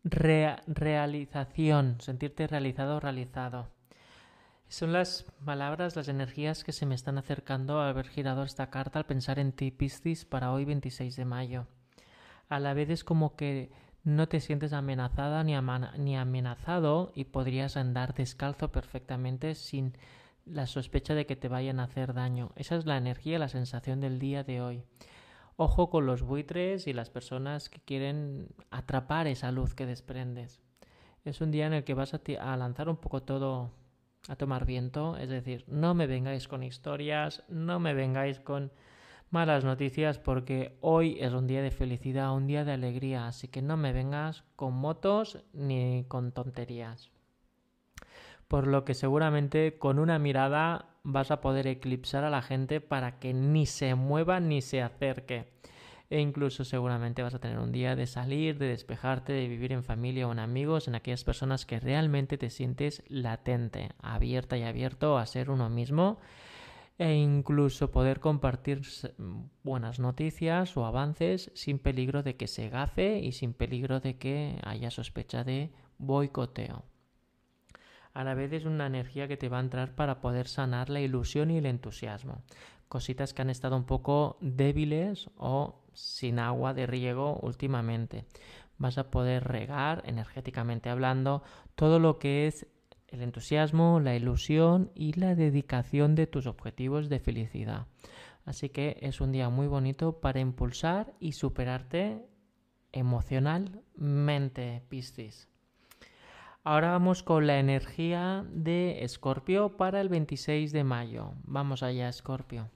realización, 0.05 2.01
sentirte 2.01 2.47
realizado 2.47 3.01
realizado. 3.01 3.69
Son 4.69 4.93
las 4.93 5.25
palabras, 5.45 5.97
las 5.97 6.09
energías 6.09 6.65
que 6.65 6.73
se 6.73 6.87
me 6.87 6.95
están 6.95 7.19
acercando 7.19 7.81
al 7.81 7.91
haber 7.91 8.09
girado 8.09 8.43
esta 8.43 8.71
carta 8.71 8.99
al 8.99 9.07
pensar 9.07 9.39
en 9.39 9.53
ti, 9.53 9.71
Piscis, 9.71 10.25
para 10.25 10.53
hoy 10.53 10.65
26 10.65 11.17
de 11.17 11.25
mayo. 11.25 11.67
A 12.49 12.61
la 12.61 12.75
vez 12.75 12.91
es 12.91 13.05
como 13.05 13.37
que 13.37 13.71
no 14.03 14.29
te 14.29 14.41
sientes 14.41 14.73
amenazada 14.73 15.43
ni, 15.45 15.55
ni 15.99 16.17
amenazado 16.17 17.13
y 17.15 17.25
podrías 17.25 17.77
andar 17.77 18.15
descalzo 18.15 18.71
perfectamente 18.71 19.55
sin 19.55 19.97
la 20.45 20.67
sospecha 20.67 21.15
de 21.15 21.25
que 21.25 21.37
te 21.37 21.49
vayan 21.49 21.81
a 21.81 21.85
hacer 21.85 22.13
daño. 22.13 22.53
Esa 22.57 22.77
es 22.77 22.85
la 22.85 22.99
energía, 22.99 23.39
la 23.39 23.49
sensación 23.49 24.01
del 24.01 24.19
día 24.19 24.45
de 24.45 24.61
hoy. 24.61 24.85
Ojo 25.57 25.89
con 25.89 26.05
los 26.05 26.23
buitres 26.23 26.89
y 26.89 26.93
las 26.93 27.11
personas 27.11 27.69
que 27.69 27.79
quieren 27.81 28.49
atrapar 28.71 29.29
esa 29.29 29.53
luz 29.53 29.75
que 29.75 29.87
desprendes. 29.87 30.61
Es 31.25 31.41
un 31.41 31.53
día 31.53 31.67
en 31.67 31.73
el 31.73 31.85
que 31.85 31.95
vas 31.95 32.13
a, 32.13 32.57
lanzar 32.57 32.89
un 32.89 32.97
poco 32.97 33.23
todo 33.23 33.71
a 34.29 34.37
tomar 34.37 34.67
viento, 34.67 35.17
es 35.17 35.29
decir, 35.29 35.65
no 35.69 35.95
me 35.95 36.07
vengáis 36.07 36.49
con 36.49 36.63
historias, 36.63 37.45
no 37.49 37.79
me 37.79 37.95
vengáis 37.95 38.41
con 38.41 38.73
malas 39.31 39.65
noticias 39.65 40.19
porque 40.19 40.77
hoy 40.81 41.19
es 41.21 41.33
un 41.33 41.47
día 41.47 41.63
de 41.63 41.71
felicidad, 41.71 42.35
un 42.35 42.47
día 42.47 42.65
de 42.65 42.73
alegría, 42.73 43.29
así 43.29 43.49
que 43.49 43.63
no 43.63 43.77
me 43.77 43.93
vengas 43.93 44.45
con 44.57 44.75
motos 44.75 45.45
ni 45.53 46.05
con 46.09 46.33
tonterías. 46.33 47.14
Por 48.49 48.67
lo 48.67 48.85
que 48.85 48.95
seguramente 48.95 49.79
con 49.79 49.99
una 49.99 50.19
mirada 50.19 50.95
vas 51.03 51.31
a 51.31 51.41
poder 51.41 51.67
eclipsar 51.67 52.25
a 52.25 52.31
la 52.31 52.43
gente 52.43 52.81
para 52.81 53.19
que 53.19 53.35
ni 53.35 53.67
se 53.67 53.95
mueva 53.95 54.41
ni 54.41 54.63
se 54.63 54.83
acerque. 54.83 55.53
E 56.11 56.21
incluso 56.21 56.65
seguramente 56.65 57.23
vas 57.23 57.35
a 57.35 57.39
tener 57.39 57.59
un 57.59 57.73
día 57.73 57.97
de 57.97 58.07
salir, 58.07 58.59
de 58.59 58.69
despejarte, 58.69 59.33
de 59.33 59.49
vivir 59.49 59.73
en 59.73 59.85
familia 59.85 60.29
o 60.29 60.33
en 60.33 60.39
amigos, 60.39 60.87
en 60.87 60.95
aquellas 60.95 61.25
personas 61.25 61.67
que 61.67 61.81
realmente 61.81 62.39
te 62.39 62.51
sientes 62.51 63.03
latente, 63.09 63.91
abierta 63.99 64.57
y 64.57 64.63
abierto 64.63 65.19
a 65.19 65.27
ser 65.27 65.51
uno 65.51 65.71
mismo 65.71 66.19
e 66.99 67.15
incluso 67.15 67.91
poder 67.91 68.21
compartir 68.21 68.83
buenas 69.65 69.99
noticias 69.99 70.77
o 70.77 70.87
avances 70.87 71.51
sin 71.55 71.79
peligro 71.79 72.23
de 72.23 72.37
que 72.37 72.47
se 72.47 72.69
gafe 72.69 73.19
y 73.19 73.33
sin 73.33 73.53
peligro 73.53 73.99
de 73.99 74.17
que 74.17 74.61
haya 74.63 74.91
sospecha 74.91 75.43
de 75.43 75.73
boicoteo 75.99 76.85
a 78.15 78.23
la 78.23 78.35
vez 78.35 78.53
es 78.53 78.65
una 78.65 78.87
energía 78.87 79.27
que 79.27 79.37
te 79.37 79.49
va 79.49 79.59
a 79.59 79.63
entrar 79.63 79.95
para 79.97 80.21
poder 80.21 80.47
sanar 80.47 80.89
la 80.89 81.01
ilusión 81.01 81.51
y 81.51 81.59
el 81.59 81.67
entusiasmo. 81.67 82.43
Cositas 82.89 83.35
que 83.35 83.43
han 83.43 83.51
estado 83.51 83.77
un 83.77 83.85
poco 83.85 84.39
débiles 84.41 85.29
o 85.37 85.83
sin 85.93 86.39
agua 86.39 86.75
de 86.75 86.87
riego 86.87 87.41
últimamente. 87.43 88.25
Vas 88.79 88.99
a 88.99 89.11
poder 89.11 89.45
regar, 89.45 90.03
energéticamente 90.07 90.91
hablando, 90.91 91.43
todo 91.75 91.99
lo 91.99 92.19
que 92.21 92.47
es 92.47 92.69
el 93.09 93.23
entusiasmo, 93.23 93.99
la 94.01 94.15
ilusión 94.15 94.93
y 94.95 95.13
la 95.19 95.35
dedicación 95.35 96.15
de 96.15 96.29
tus 96.29 96.47
objetivos 96.47 97.09
de 97.09 97.19
felicidad. 97.19 97.87
Así 98.45 98.69
que 98.69 98.97
es 99.01 99.21
un 99.21 99.33
día 99.33 99.49
muy 99.49 99.67
bonito 99.67 100.21
para 100.21 100.41
impulsar 100.41 101.15
y 101.19 101.33
superarte 101.33 102.25
emocionalmente, 102.93 104.83
Piscis. 104.89 105.49
Ahora 106.67 106.93
vamos 106.93 107.23
con 107.23 107.47
la 107.47 107.59
energía 107.59 108.43
de 108.51 109.05
Escorpio 109.05 109.77
para 109.77 110.01
el 110.01 110.09
26 110.09 110.73
de 110.73 110.83
mayo. 110.83 111.33
Vamos 111.43 111.83
allá, 111.83 112.09
Escorpio. 112.09 112.71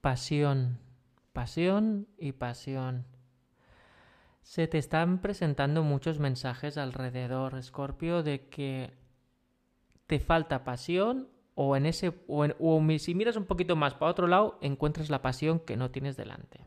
Pasión, 0.00 0.80
pasión 1.32 2.08
y 2.18 2.32
pasión. 2.32 3.06
Se 4.42 4.66
te 4.66 4.78
están 4.78 5.20
presentando 5.20 5.84
muchos 5.84 6.18
mensajes 6.18 6.78
alrededor, 6.78 7.54
Escorpio, 7.56 8.24
de 8.24 8.48
que 8.48 8.92
te 10.08 10.18
falta 10.18 10.64
pasión 10.64 11.28
o 11.54 11.76
en 11.76 11.86
ese 11.86 12.12
o, 12.26 12.44
o 12.58 12.98
si 12.98 13.14
miras 13.14 13.36
un 13.36 13.44
poquito 13.44 13.76
más 13.76 13.94
para 13.94 14.10
otro 14.10 14.26
lado 14.26 14.58
encuentras 14.62 15.10
la 15.10 15.22
pasión 15.22 15.60
que 15.60 15.76
no 15.76 15.92
tienes 15.92 16.16
delante. 16.16 16.66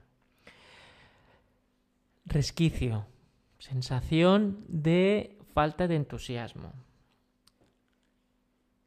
Resquicio, 2.24 3.08
sensación 3.60 4.64
de 4.70 5.38
falta 5.54 5.88
de 5.88 5.96
entusiasmo. 5.96 6.74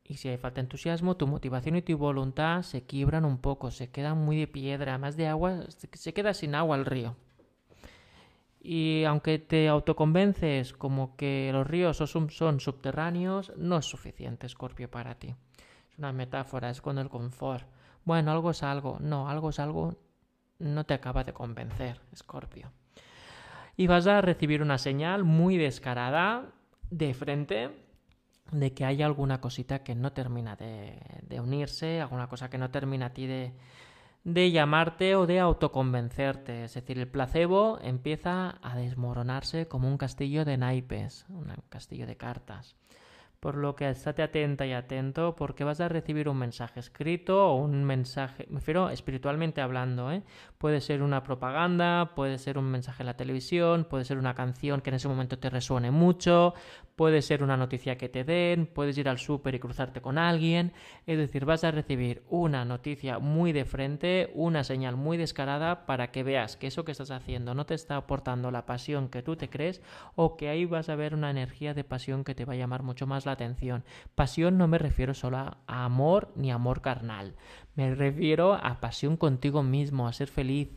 Y 0.04 0.16
si 0.16 0.28
hay 0.28 0.36
falta 0.36 0.56
de 0.56 0.66
entusiasmo, 0.66 1.16
tu 1.16 1.26
motivación 1.26 1.76
y 1.76 1.82
tu 1.82 1.96
voluntad 1.96 2.62
se 2.62 2.84
quiebran 2.84 3.24
un 3.24 3.38
poco, 3.38 3.70
se 3.70 3.90
quedan 3.90 4.18
muy 4.18 4.38
de 4.38 4.46
piedra, 4.46 4.98
más 4.98 5.16
de 5.16 5.28
agua, 5.28 5.64
se 5.68 6.12
queda 6.12 6.34
sin 6.34 6.54
agua 6.54 6.76
el 6.76 6.84
río. 6.84 7.16
Y 8.60 9.04
aunque 9.04 9.38
te 9.38 9.68
autoconvences 9.68 10.72
como 10.72 11.16
que 11.16 11.50
los 11.52 11.66
ríos 11.66 11.98
son 11.98 12.60
subterráneos, 12.60 13.52
no 13.56 13.78
es 13.78 13.86
suficiente, 13.86 14.46
Escorpio, 14.46 14.90
para 14.90 15.14
ti. 15.16 15.34
Es 15.90 15.98
una 15.98 16.12
metáfora, 16.12 16.70
es 16.70 16.80
con 16.80 16.98
el 16.98 17.08
confort. 17.08 17.66
Bueno, 18.04 18.30
algo 18.32 18.50
es 18.50 18.62
algo. 18.62 18.98
No, 19.00 19.28
algo 19.28 19.50
es 19.50 19.58
algo. 19.58 19.96
No 20.58 20.84
te 20.84 20.94
acaba 20.94 21.24
de 21.24 21.32
convencer, 21.32 22.00
Escorpio 22.12 22.72
y 23.76 23.86
vas 23.86 24.06
a 24.06 24.20
recibir 24.20 24.62
una 24.62 24.78
señal 24.78 25.24
muy 25.24 25.56
descarada 25.56 26.52
de 26.90 27.14
frente 27.14 27.70
de 28.52 28.72
que 28.72 28.84
hay 28.84 29.02
alguna 29.02 29.40
cosita 29.40 29.82
que 29.82 29.94
no 29.94 30.12
termina 30.12 30.56
de, 30.56 31.40
unirse, 31.40 32.00
alguna 32.00 32.28
cosa 32.28 32.50
que 32.50 32.58
no 32.58 32.70
termina 32.70 33.06
a 33.06 33.12
ti 33.12 33.26
de, 33.26 33.52
de 34.22 34.50
llamarte 34.50 35.16
o 35.16 35.26
de 35.26 35.40
autoconvencerte. 35.40 36.64
Es 36.64 36.74
decir, 36.74 36.98
el 36.98 37.08
placebo 37.08 37.78
empieza 37.82 38.58
a 38.62 38.76
desmoronarse 38.76 39.66
como 39.66 39.88
un 39.88 39.98
castillo 39.98 40.44
de 40.44 40.56
naipes, 40.56 41.26
un 41.28 41.52
castillo 41.68 42.06
de 42.06 42.16
cartas 42.16 42.76
por 43.44 43.56
lo 43.56 43.76
que 43.76 43.90
estate 43.90 44.22
atenta 44.22 44.64
y 44.64 44.72
atento 44.72 45.36
porque 45.36 45.64
vas 45.64 45.78
a 45.82 45.88
recibir 45.90 46.30
un 46.30 46.38
mensaje 46.38 46.80
escrito 46.80 47.46
o 47.46 47.56
un 47.56 47.84
mensaje, 47.84 48.46
me 48.48 48.60
refiero 48.60 48.88
espiritualmente 48.88 49.60
hablando, 49.60 50.10
¿eh? 50.10 50.22
puede 50.56 50.80
ser 50.80 51.02
una 51.02 51.22
propaganda, 51.22 52.14
puede 52.14 52.38
ser 52.38 52.56
un 52.56 52.64
mensaje 52.64 53.02
en 53.02 53.06
la 53.08 53.18
televisión, 53.18 53.84
puede 53.84 54.06
ser 54.06 54.16
una 54.16 54.34
canción 54.34 54.80
que 54.80 54.88
en 54.88 54.96
ese 54.96 55.08
momento 55.08 55.38
te 55.38 55.50
resuene 55.50 55.90
mucho, 55.90 56.54
puede 56.96 57.20
ser 57.20 57.42
una 57.42 57.58
noticia 57.58 57.98
que 57.98 58.08
te 58.08 58.24
den, 58.24 58.64
puedes 58.64 58.96
ir 58.96 59.10
al 59.10 59.18
súper 59.18 59.54
y 59.54 59.58
cruzarte 59.58 60.00
con 60.00 60.16
alguien, 60.16 60.72
es 61.06 61.18
decir, 61.18 61.44
vas 61.44 61.64
a 61.64 61.70
recibir 61.70 62.22
una 62.30 62.64
noticia 62.64 63.18
muy 63.18 63.52
de 63.52 63.66
frente, 63.66 64.30
una 64.34 64.64
señal 64.64 64.96
muy 64.96 65.18
descarada 65.18 65.84
para 65.84 66.10
que 66.12 66.22
veas 66.22 66.56
que 66.56 66.68
eso 66.68 66.86
que 66.86 66.92
estás 66.92 67.10
haciendo 67.10 67.54
no 67.54 67.66
te 67.66 67.74
está 67.74 67.96
aportando 67.96 68.50
la 68.50 68.64
pasión 68.64 69.08
que 69.10 69.22
tú 69.22 69.36
te 69.36 69.50
crees 69.50 69.82
o 70.14 70.38
que 70.38 70.48
ahí 70.48 70.64
vas 70.64 70.88
a 70.88 70.96
ver 70.96 71.14
una 71.14 71.30
energía 71.30 71.74
de 71.74 71.84
pasión 71.84 72.24
que 72.24 72.34
te 72.34 72.46
va 72.46 72.54
a 72.54 72.56
llamar 72.56 72.82
mucho 72.82 73.06
más 73.06 73.26
la 73.26 73.33
atención. 73.34 73.84
Pasión 74.14 74.58
no 74.58 74.66
me 74.66 74.78
refiero 74.78 75.14
solo 75.14 75.38
a 75.38 75.58
amor 75.66 76.32
ni 76.34 76.50
amor 76.50 76.80
carnal, 76.80 77.34
me 77.74 77.94
refiero 77.94 78.54
a 78.54 78.80
pasión 78.80 79.16
contigo 79.16 79.62
mismo, 79.62 80.08
a 80.08 80.12
ser 80.12 80.28
feliz, 80.28 80.70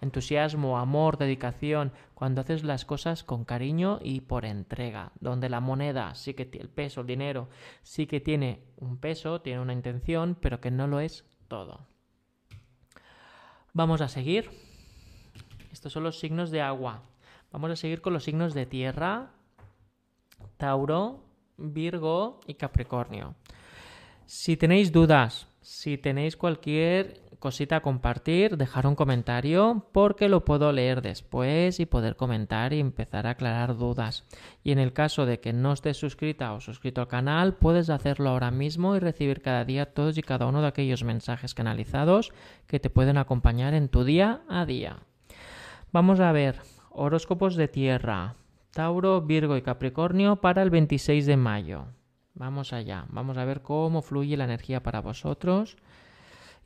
entusiasmo, 0.00 0.78
amor, 0.78 1.18
dedicación, 1.18 1.92
cuando 2.14 2.40
haces 2.40 2.64
las 2.64 2.84
cosas 2.84 3.24
con 3.24 3.44
cariño 3.44 3.98
y 4.02 4.20
por 4.20 4.44
entrega, 4.44 5.12
donde 5.20 5.48
la 5.48 5.60
moneda 5.60 6.14
sí 6.14 6.34
que 6.34 6.48
el 6.52 6.68
peso, 6.68 7.00
el 7.00 7.06
dinero, 7.06 7.48
sí 7.82 8.06
que 8.06 8.20
tiene 8.20 8.62
un 8.76 8.98
peso, 8.98 9.40
tiene 9.40 9.60
una 9.60 9.72
intención, 9.72 10.36
pero 10.40 10.60
que 10.60 10.70
no 10.70 10.86
lo 10.86 11.00
es 11.00 11.24
todo. 11.48 11.86
Vamos 13.72 14.00
a 14.00 14.08
seguir. 14.08 14.50
Estos 15.72 15.92
son 15.92 16.02
los 16.02 16.18
signos 16.18 16.50
de 16.50 16.62
agua. 16.62 17.02
Vamos 17.52 17.70
a 17.70 17.76
seguir 17.76 18.00
con 18.00 18.12
los 18.12 18.24
signos 18.24 18.52
de 18.54 18.66
tierra, 18.66 19.30
Tauro, 20.56 21.27
Virgo 21.58 22.40
y 22.46 22.54
Capricornio. 22.54 23.34
Si 24.26 24.56
tenéis 24.56 24.92
dudas, 24.92 25.48
si 25.60 25.98
tenéis 25.98 26.36
cualquier 26.36 27.20
cosita 27.38 27.76
a 27.76 27.82
compartir, 27.82 28.56
dejar 28.56 28.86
un 28.86 28.94
comentario 28.94 29.86
porque 29.92 30.28
lo 30.28 30.44
puedo 30.44 30.72
leer 30.72 31.02
después 31.02 31.80
y 31.80 31.86
poder 31.86 32.16
comentar 32.16 32.72
y 32.72 32.80
empezar 32.80 33.26
a 33.26 33.30
aclarar 33.30 33.76
dudas. 33.76 34.24
Y 34.64 34.72
en 34.72 34.78
el 34.78 34.92
caso 34.92 35.24
de 35.24 35.40
que 35.40 35.52
no 35.52 35.72
estés 35.72 35.96
suscrita 35.96 36.52
o 36.52 36.60
suscrito 36.60 37.00
al 37.00 37.08
canal, 37.08 37.54
puedes 37.54 37.90
hacerlo 37.90 38.30
ahora 38.30 38.50
mismo 38.50 38.96
y 38.96 38.98
recibir 38.98 39.40
cada 39.40 39.64
día 39.64 39.92
todos 39.92 40.18
y 40.18 40.22
cada 40.22 40.46
uno 40.46 40.62
de 40.62 40.68
aquellos 40.68 41.04
mensajes 41.04 41.54
canalizados 41.54 42.32
que 42.66 42.80
te 42.80 42.90
pueden 42.90 43.18
acompañar 43.18 43.74
en 43.74 43.88
tu 43.88 44.04
día 44.04 44.42
a 44.48 44.64
día. 44.64 44.98
Vamos 45.92 46.20
a 46.20 46.32
ver 46.32 46.60
horóscopos 46.90 47.56
de 47.56 47.68
tierra. 47.68 48.34
Tauro, 48.72 49.20
Virgo 49.22 49.56
y 49.56 49.62
Capricornio 49.62 50.36
para 50.36 50.62
el 50.62 50.70
26 50.70 51.26
de 51.26 51.36
mayo. 51.36 51.86
Vamos 52.34 52.72
allá, 52.72 53.06
vamos 53.08 53.36
a 53.36 53.44
ver 53.44 53.62
cómo 53.62 54.02
fluye 54.02 54.36
la 54.36 54.44
energía 54.44 54.82
para 54.82 55.00
vosotros 55.00 55.76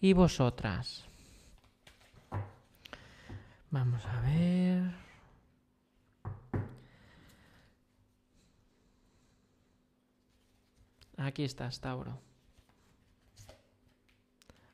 y 0.00 0.12
vosotras. 0.12 1.06
Vamos 3.70 4.04
a 4.04 4.20
ver. 4.20 5.02
Aquí 11.16 11.44
estás, 11.44 11.80
Tauro. 11.80 12.18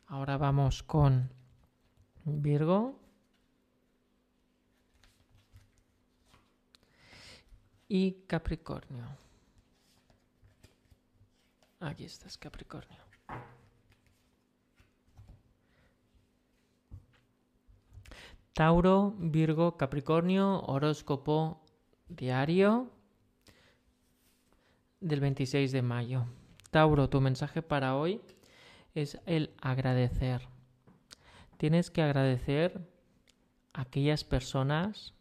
Ahora 0.06 0.38
vamos 0.38 0.82
con 0.82 1.30
Virgo. 2.24 2.98
Y 7.88 8.12
Capricornio. 8.26 9.04
Aquí 11.80 12.04
estás, 12.04 12.36
Capricornio. 12.36 12.98
Tauro, 18.52 19.14
Virgo, 19.18 19.76
Capricornio, 19.76 20.60
horóscopo 20.62 21.60
diario 22.08 22.90
del 25.00 25.20
26 25.20 25.70
de 25.70 25.82
mayo. 25.82 26.26
Tauro, 26.70 27.08
tu 27.08 27.20
mensaje 27.20 27.62
para 27.62 27.96
hoy 27.96 28.20
es 28.94 29.20
el 29.26 29.54
agradecer. 29.60 30.48
Tienes 31.56 31.90
que 31.90 32.02
agradecer 32.02 32.80
a 33.72 33.82
aquellas 33.82 34.24
personas 34.24 35.14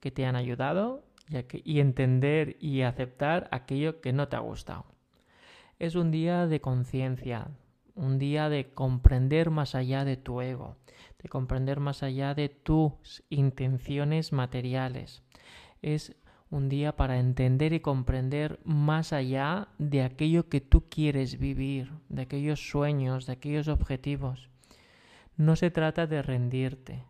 que 0.00 0.10
te 0.10 0.26
han 0.26 0.36
ayudado 0.36 1.03
y 1.28 1.80
entender 1.80 2.56
y 2.60 2.82
aceptar 2.82 3.48
aquello 3.50 4.00
que 4.00 4.12
no 4.12 4.28
te 4.28 4.36
ha 4.36 4.40
gustado. 4.40 4.84
Es 5.78 5.94
un 5.94 6.10
día 6.10 6.46
de 6.46 6.60
conciencia, 6.60 7.48
un 7.94 8.18
día 8.18 8.48
de 8.48 8.72
comprender 8.72 9.50
más 9.50 9.74
allá 9.74 10.04
de 10.04 10.16
tu 10.16 10.40
ego, 10.40 10.76
de 11.22 11.28
comprender 11.28 11.80
más 11.80 12.02
allá 12.02 12.34
de 12.34 12.48
tus 12.48 13.24
intenciones 13.30 14.32
materiales. 14.32 15.22
Es 15.82 16.16
un 16.50 16.68
día 16.68 16.94
para 16.94 17.18
entender 17.18 17.72
y 17.72 17.80
comprender 17.80 18.60
más 18.64 19.12
allá 19.12 19.68
de 19.78 20.02
aquello 20.02 20.48
que 20.48 20.60
tú 20.60 20.88
quieres 20.88 21.38
vivir, 21.38 21.90
de 22.08 22.22
aquellos 22.22 22.68
sueños, 22.68 23.26
de 23.26 23.32
aquellos 23.32 23.68
objetivos. 23.68 24.50
No 25.36 25.56
se 25.56 25.70
trata 25.70 26.06
de 26.06 26.22
rendirte, 26.22 27.04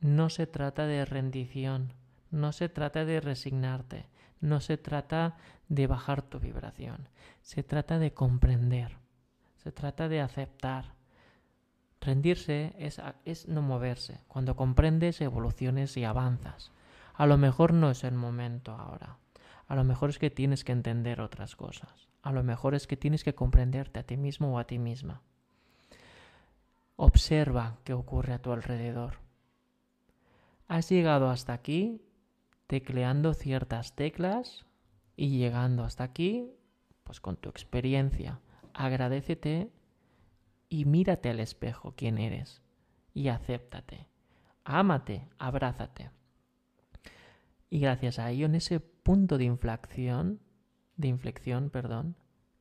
no 0.00 0.30
se 0.30 0.48
trata 0.48 0.86
de 0.86 1.04
rendición, 1.04 1.92
no 2.30 2.52
se 2.52 2.68
trata 2.68 3.04
de 3.04 3.20
resignarte, 3.20 4.06
no 4.40 4.60
se 4.60 4.76
trata 4.76 5.36
de 5.68 5.86
bajar 5.86 6.22
tu 6.22 6.40
vibración, 6.40 7.08
se 7.42 7.62
trata 7.62 7.98
de 7.98 8.12
comprender, 8.12 8.96
se 9.56 9.72
trata 9.72 10.08
de 10.08 10.20
aceptar. 10.20 10.94
Rendirse 12.00 12.74
es, 13.24 13.46
no 13.46 13.60
moverse. 13.60 14.20
Cuando 14.26 14.56
comprendes, 14.56 15.20
evoluciones 15.20 15.96
y 15.98 16.04
avanzas. 16.04 16.72
A 17.12 17.26
lo 17.26 17.36
mejor 17.36 17.74
no 17.74 17.90
es 17.90 18.04
el 18.04 18.14
momento 18.14 18.72
ahora. 18.72 19.18
A 19.66 19.74
lo 19.74 19.84
mejor 19.84 20.08
es 20.08 20.18
que 20.18 20.30
tienes 20.30 20.64
que 20.64 20.72
entender 20.72 21.20
otras 21.20 21.56
cosas. 21.56 22.08
A 22.22 22.32
lo 22.32 22.42
mejor 22.42 22.74
es 22.74 22.86
que 22.86 22.96
tienes 22.96 23.22
que 23.22 23.34
comprenderte 23.34 24.00
a 24.00 24.02
ti 24.04 24.16
mismo 24.16 24.54
o 24.54 24.58
a 24.58 24.66
ti 24.66 24.78
misma. 24.78 25.20
Observa 26.96 27.76
qué 27.84 27.92
ocurre 27.92 28.32
a 28.32 28.40
tu 28.40 28.52
alrededor. 28.52 29.18
Has 30.68 30.88
llegado 30.88 31.28
hasta 31.28 31.52
aquí 31.52 32.00
tecleando 32.70 33.34
ciertas 33.34 33.96
teclas 33.96 34.64
y 35.16 35.38
llegando 35.38 35.82
hasta 35.82 36.04
aquí, 36.04 36.52
pues 37.02 37.20
con 37.20 37.36
tu 37.36 37.48
experiencia. 37.48 38.38
Agradecete 38.74 39.72
y 40.68 40.84
mírate 40.84 41.30
al 41.30 41.40
espejo 41.40 41.94
quién 41.96 42.16
eres 42.16 42.62
y 43.12 43.26
acéptate. 43.26 44.06
Ámate, 44.62 45.26
abrázate. 45.36 46.12
Y 47.70 47.80
gracias 47.80 48.20
a 48.20 48.30
ello, 48.30 48.46
en 48.46 48.54
ese 48.54 48.78
punto 48.78 49.36
de 49.36 49.46
inflexión, 49.46 50.38
de 50.96 51.08
inflexión, 51.08 51.70
perdón, 51.70 52.14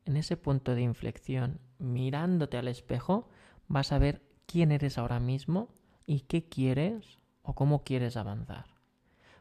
en 0.06 0.18
ese 0.18 0.38
punto 0.38 0.74
de 0.74 0.82
inflexión, 0.82 1.60
mirándote 1.78 2.58
al 2.58 2.68
espejo, 2.68 3.30
vas 3.68 3.92
a 3.92 4.00
ver 4.00 4.24
quién 4.48 4.72
eres 4.72 4.98
ahora 4.98 5.20
mismo 5.20 5.70
y 6.08 6.22
qué 6.22 6.50
quieres 6.50 7.20
o 7.44 7.54
cómo 7.54 7.84
quieres 7.84 8.18
avanzar. 8.18 8.79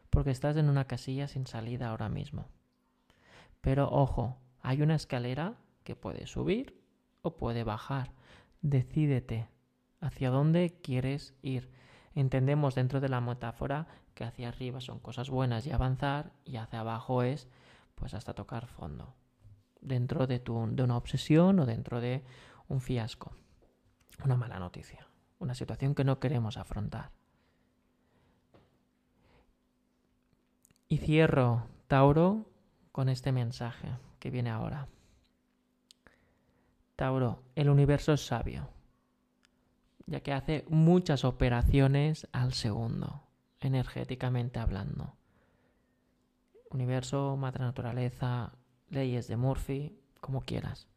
Porque 0.09 0.31
estás 0.31 0.57
en 0.57 0.69
una 0.69 0.85
casilla 0.85 1.27
sin 1.27 1.47
salida 1.47 1.89
ahora 1.89 2.09
mismo. 2.09 2.47
Pero 3.61 3.89
ojo, 3.89 4.37
hay 4.61 4.81
una 4.81 4.95
escalera 4.95 5.55
que 5.83 5.95
puede 5.95 6.27
subir 6.27 6.81
o 7.21 7.35
puede 7.37 7.63
bajar. 7.63 8.13
Decídete 8.61 9.49
hacia 9.99 10.29
dónde 10.29 10.79
quieres 10.81 11.33
ir. 11.41 11.71
Entendemos 12.15 12.75
dentro 12.75 12.99
de 12.99 13.09
la 13.09 13.21
metáfora 13.21 13.87
que 14.13 14.23
hacia 14.23 14.49
arriba 14.49 14.81
son 14.81 14.99
cosas 14.99 15.29
buenas 15.29 15.65
y 15.65 15.71
avanzar 15.71 16.33
y 16.43 16.57
hacia 16.57 16.81
abajo 16.81 17.23
es 17.23 17.47
pues 17.95 18.13
hasta 18.13 18.33
tocar 18.33 18.67
fondo. 18.67 19.15
Dentro 19.81 20.27
de, 20.27 20.39
tu, 20.39 20.67
de 20.71 20.83
una 20.83 20.97
obsesión 20.97 21.59
o 21.59 21.65
dentro 21.65 22.01
de 22.01 22.23
un 22.67 22.81
fiasco. 22.81 23.31
Una 24.23 24.35
mala 24.35 24.59
noticia. 24.59 25.07
Una 25.37 25.55
situación 25.55 25.95
que 25.95 26.03
no 26.03 26.19
queremos 26.19 26.57
afrontar. 26.57 27.11
Y 30.91 30.97
cierro, 30.97 31.67
Tauro, 31.87 32.47
con 32.91 33.09
este 33.09 33.31
mensaje 33.31 33.89
que 34.19 34.31
viene 34.31 34.49
ahora. 34.49 34.87
Tauro, 36.95 37.43
el 37.53 37.69
universo 37.69 38.11
es 38.11 38.25
sabio, 38.25 38.67
ya 40.07 40.21
que 40.21 40.33
hace 40.33 40.65
muchas 40.67 41.25
operaciones 41.25 42.27
al 42.31 42.53
segundo, 42.53 43.21
energéticamente 43.59 44.57
hablando. 44.57 45.13
Universo, 46.71 47.37
madre 47.37 47.63
naturaleza, 47.63 48.53
leyes 48.89 49.27
de 49.27 49.37
Murphy, 49.37 49.95
como 50.19 50.41
quieras. 50.41 50.87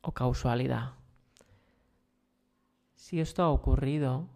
O 0.00 0.12
causalidad. 0.12 0.94
Si 2.94 3.20
esto 3.20 3.42
ha 3.42 3.50
ocurrido, 3.50 4.26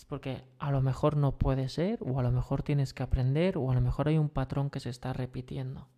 es 0.00 0.06
porque 0.06 0.42
a 0.58 0.70
lo 0.70 0.80
mejor 0.80 1.18
no 1.18 1.36
puede 1.36 1.68
ser, 1.68 1.98
o 2.00 2.18
a 2.18 2.22
lo 2.22 2.32
mejor 2.32 2.62
tienes 2.62 2.94
que 2.94 3.02
aprender, 3.02 3.58
o 3.58 3.70
a 3.70 3.74
lo 3.74 3.82
mejor 3.82 4.08
hay 4.08 4.16
un 4.16 4.30
patrón 4.30 4.70
que 4.70 4.80
se 4.80 4.88
está 4.88 5.12
repitiendo. 5.12 5.88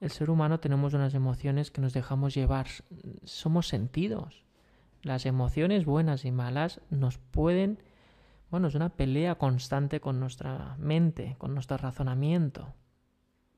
El 0.00 0.10
ser 0.10 0.30
humano 0.30 0.58
tenemos 0.58 0.94
unas 0.94 1.12
emociones 1.12 1.70
que 1.70 1.82
nos 1.82 1.92
dejamos 1.92 2.32
llevar, 2.32 2.66
somos 3.24 3.68
sentidos. 3.68 4.42
Las 5.02 5.26
emociones 5.26 5.84
buenas 5.84 6.24
y 6.24 6.32
malas 6.32 6.80
nos 6.88 7.18
pueden, 7.18 7.78
bueno, 8.50 8.68
es 8.68 8.74
una 8.74 8.88
pelea 8.88 9.34
constante 9.34 10.00
con 10.00 10.18
nuestra 10.18 10.76
mente, 10.78 11.36
con 11.36 11.52
nuestro 11.52 11.76
razonamiento 11.76 12.72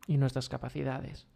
y 0.08 0.16
nuestras 0.16 0.48
capacidades 0.48 1.28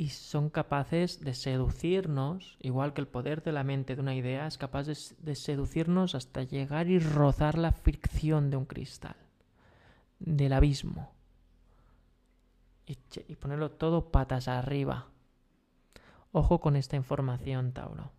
y 0.00 0.08
son 0.08 0.48
capaces 0.48 1.20
de 1.20 1.34
seducirnos, 1.34 2.56
igual 2.62 2.94
que 2.94 3.02
el 3.02 3.06
poder 3.06 3.42
de 3.42 3.52
la 3.52 3.64
mente 3.64 3.96
de 3.96 4.00
una 4.00 4.14
idea 4.14 4.46
es 4.46 4.56
capaz 4.56 4.86
de, 4.86 5.34
seducirnos 5.34 6.14
hasta 6.14 6.42
llegar 6.42 6.88
y 6.88 6.98
rozar 6.98 7.58
la 7.58 7.72
fricción 7.72 8.48
de 8.48 8.56
un 8.56 8.64
cristal, 8.64 9.16
del 10.18 10.54
abismo, 10.54 11.12
y, 12.86 12.96
y 13.28 13.36
ponerlo 13.36 13.72
todo 13.72 14.10
patas 14.10 14.48
arriba. 14.48 15.08
Ojo 16.32 16.62
con 16.62 16.76
esta 16.76 16.96
información, 16.96 17.72
Tauro. 17.72 18.10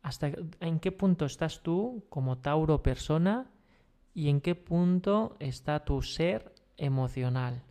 ¿Hasta 0.00 0.32
en 0.60 0.80
qué 0.80 0.92
punto 0.92 1.26
estás 1.26 1.62
tú 1.62 2.06
como 2.08 2.38
Tauro 2.38 2.82
persona 2.82 3.50
y 4.14 4.30
en 4.30 4.40
qué 4.40 4.54
punto 4.54 5.36
está 5.40 5.84
tu 5.84 6.00
ser 6.00 6.54
emocional? 6.78 7.67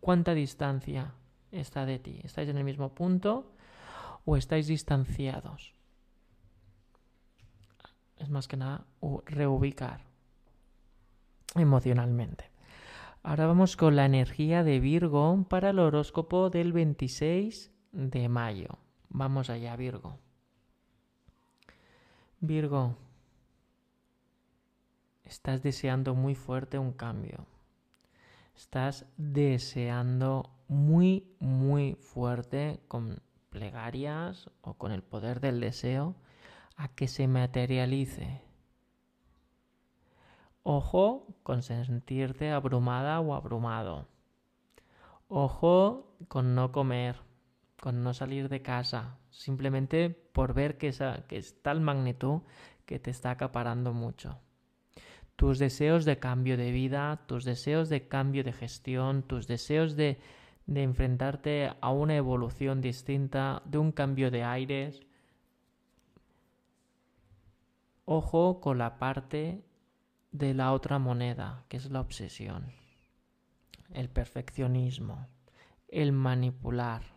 Cuánta 0.00 0.34
distancia 0.34 1.14
está 1.50 1.86
de 1.86 1.98
ti. 1.98 2.20
¿Estáis 2.24 2.48
en 2.48 2.58
el 2.58 2.64
mismo 2.64 2.94
punto 2.94 3.52
o 4.24 4.36
estáis 4.36 4.66
distanciados? 4.66 5.74
Es 8.18 8.30
más 8.30 8.48
que 8.48 8.56
nada 8.56 8.86
reubicar 9.26 10.04
emocionalmente. 11.54 12.50
Ahora 13.22 13.46
vamos 13.46 13.76
con 13.76 13.96
la 13.96 14.06
energía 14.06 14.62
de 14.62 14.80
Virgo 14.80 15.44
para 15.48 15.70
el 15.70 15.78
horóscopo 15.78 16.48
del 16.50 16.72
26 16.72 17.72
de 17.92 18.28
mayo. 18.28 18.78
Vamos 19.08 19.50
allá, 19.50 19.74
Virgo. 19.76 20.18
Virgo, 22.40 22.96
estás 25.24 25.62
deseando 25.62 26.14
muy 26.14 26.34
fuerte 26.34 26.78
un 26.78 26.92
cambio 26.92 27.46
estás 28.56 29.04
deseando 29.18 30.50
muy, 30.66 31.36
muy 31.38 31.94
fuerte 31.94 32.80
con 32.88 33.20
plegarias 33.50 34.50
o 34.62 34.74
con 34.74 34.92
el 34.92 35.02
poder 35.02 35.40
del 35.40 35.60
deseo 35.60 36.16
a 36.76 36.88
que 36.88 37.06
se 37.06 37.28
materialice. 37.28 38.42
Ojo 40.62 41.26
con 41.42 41.62
sentirte 41.62 42.50
abrumada 42.50 43.20
o 43.20 43.34
abrumado. 43.34 44.08
Ojo 45.28 46.16
con 46.28 46.54
no 46.54 46.72
comer, 46.72 47.16
con 47.80 48.02
no 48.02 48.14
salir 48.14 48.48
de 48.48 48.62
casa, 48.62 49.18
simplemente 49.30 50.10
por 50.10 50.54
ver 50.54 50.78
que, 50.78 50.88
esa, 50.88 51.24
que 51.28 51.36
es 51.36 51.62
tal 51.62 51.80
magnitud 51.80 52.40
que 52.84 52.98
te 52.98 53.10
está 53.10 53.32
acaparando 53.32 53.92
mucho 53.92 54.40
tus 55.36 55.58
deseos 55.58 56.04
de 56.04 56.18
cambio 56.18 56.56
de 56.56 56.72
vida, 56.72 57.20
tus 57.26 57.44
deseos 57.44 57.88
de 57.88 58.08
cambio 58.08 58.42
de 58.42 58.52
gestión, 58.52 59.22
tus 59.22 59.46
deseos 59.46 59.94
de, 59.94 60.18
enfrentarte 60.66 61.72
a 61.80 61.90
una 61.90 62.16
evolución 62.16 62.80
distinta, 62.80 63.62
de 63.66 63.78
un 63.78 63.92
cambio 63.92 64.30
de 64.30 64.42
aires. 64.42 65.00
Ojo 68.04 68.60
con 68.60 68.78
la 68.78 68.98
parte 68.98 69.62
de 70.32 70.54
la 70.54 70.72
otra 70.72 70.98
moneda, 70.98 71.64
que 71.68 71.76
es 71.76 71.90
la 71.90 72.00
obsesión, 72.00 72.72
el 73.92 74.08
perfeccionismo, 74.08 75.28
el 75.88 76.12
manipular 76.12 77.15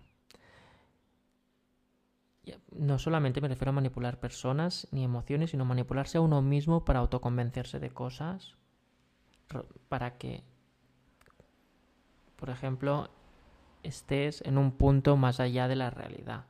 no 2.71 2.99
solamente 2.99 3.41
me 3.41 3.47
refiero 3.47 3.69
a 3.69 3.73
manipular 3.73 4.19
personas 4.19 4.88
ni 4.91 5.04
emociones, 5.04 5.52
sino 5.52 5.65
manipularse 5.65 6.17
a 6.17 6.21
uno 6.21 6.41
mismo 6.41 6.86
para 6.86 6.99
autoconvencerse 6.99 7.80
de 7.80 7.89
cosas, 7.91 8.56
para 9.88 10.17
que, 10.17 10.43
por 12.36 12.49
ejemplo, 12.49 13.10
estés 13.84 14.41
en 14.41 14.58
un 14.58 14.71
punto 14.71 15.17
más 15.17 15.39
allá 15.39 15.67
de 15.67 15.75
la 15.75 15.89
realidad. 15.89 16.45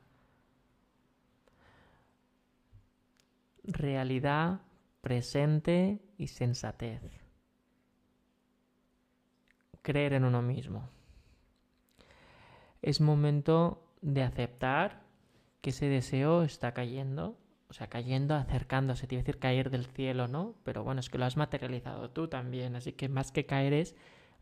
Realidad, 3.63 4.61
presente 5.01 5.99
y 6.17 6.27
sensatez. 6.27 7.01
Creer 9.81 10.13
en 10.13 10.25
uno 10.25 10.41
mismo. 10.41 10.89
Es 12.81 13.01
momento 13.01 13.83
de 14.01 14.23
aceptar 14.23 15.08
que 15.61 15.71
ese 15.71 15.87
deseo 15.87 16.43
está 16.43 16.73
cayendo, 16.73 17.37
o 17.69 17.73
sea, 17.73 17.87
cayendo, 17.87 18.35
acercándose, 18.35 19.07
te 19.07 19.15
iba 19.15 19.19
a 19.19 19.23
decir 19.23 19.39
caer 19.39 19.69
del 19.69 19.85
cielo, 19.85 20.27
¿no? 20.27 20.55
Pero 20.63 20.83
bueno, 20.83 21.01
es 21.01 21.09
que 21.09 21.17
lo 21.17 21.25
has 21.25 21.37
materializado 21.37 22.09
tú 22.09 22.27
también, 22.27 22.75
así 22.75 22.93
que 22.93 23.09
más 23.09 23.31
que 23.31 23.45
caer 23.45 23.73
es 23.73 23.95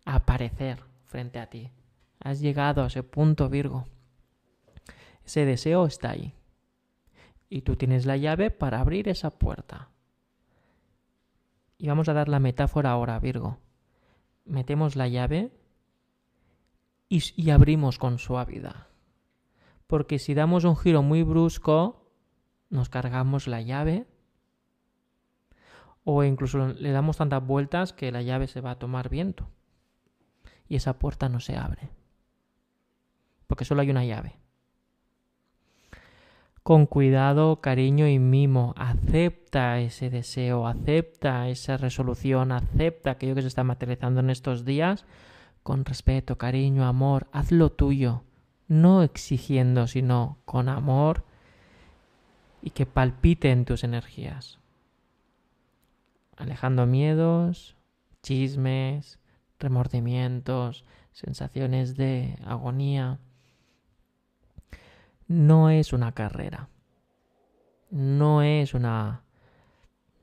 aparecer 0.05 0.79
frente 1.05 1.39
a 1.39 1.49
ti. 1.49 1.71
Has 2.19 2.39
llegado 2.39 2.83
a 2.83 2.87
ese 2.87 3.03
punto, 3.03 3.49
Virgo. 3.49 3.85
Ese 5.25 5.45
deseo 5.45 5.85
está 5.85 6.11
ahí. 6.11 6.33
Y 7.49 7.61
tú 7.61 7.75
tienes 7.75 8.05
la 8.05 8.17
llave 8.17 8.51
para 8.51 8.79
abrir 8.79 9.09
esa 9.09 9.31
puerta. 9.31 9.89
Y 11.77 11.87
vamos 11.87 12.09
a 12.09 12.13
dar 12.13 12.29
la 12.29 12.39
metáfora 12.39 12.91
ahora, 12.91 13.19
Virgo. 13.19 13.59
Metemos 14.45 14.95
la 14.95 15.07
llave 15.07 15.51
y, 17.09 17.21
y 17.35 17.49
abrimos 17.49 17.97
con 17.97 18.19
suavidad 18.19 18.86
porque 19.87 20.19
si 20.19 20.33
damos 20.33 20.65
un 20.65 20.75
giro 20.75 21.01
muy 21.01 21.23
brusco, 21.23 22.05
nos 22.69 22.89
cargamos 22.89 23.47
la 23.47 23.61
llave. 23.61 24.05
O 26.03 26.23
incluso 26.23 26.67
le 26.67 26.91
damos 26.91 27.17
tantas 27.17 27.45
vueltas 27.45 27.93
que 27.93 28.11
la 28.11 28.21
llave 28.21 28.47
se 28.47 28.61
va 28.61 28.71
a 28.71 28.79
tomar 28.79 29.09
viento. 29.09 29.49
Y 30.67 30.75
esa 30.75 30.99
puerta 30.99 31.29
no 31.29 31.39
se 31.39 31.55
abre, 31.55 31.89
porque 33.47 33.63
solo 33.63 33.81
hay 33.81 33.89
una 33.89 34.05
llave. 34.05 34.37
Con 36.61 36.85
cuidado, 36.85 37.61
cariño 37.61 38.07
y 38.09 38.19
mimo, 38.19 38.73
acepta 38.75 39.79
ese 39.79 40.09
deseo, 40.09 40.67
acepta 40.67 41.47
esa 41.47 41.77
resolución, 41.77 42.51
acepta 42.51 43.11
aquello 43.11 43.35
que 43.35 43.41
se 43.41 43.47
está 43.47 43.63
materializando 43.63 44.19
en 44.19 44.29
estos 44.29 44.65
días, 44.65 45.05
con 45.63 45.85
respeto, 45.85 46.37
cariño, 46.37 46.85
amor, 46.85 47.27
haz 47.31 47.53
lo 47.53 47.71
tuyo 47.71 48.26
no 48.67 49.03
exigiendo, 49.03 49.87
sino 49.87 50.37
con 50.45 50.69
amor 50.69 51.23
y 52.61 52.71
que 52.71 52.85
palpiten 52.85 53.65
tus 53.65 53.83
energías. 53.83 54.59
Alejando 56.35 56.85
miedos, 56.85 57.75
chismes, 58.21 59.19
remordimientos, 59.59 60.85
sensaciones 61.11 61.95
de 61.95 62.37
agonía. 62.45 63.19
No 65.27 65.69
es 65.69 65.93
una 65.93 66.11
carrera. 66.11 66.69
No 67.89 68.41
es 68.41 68.73
una 68.73 69.23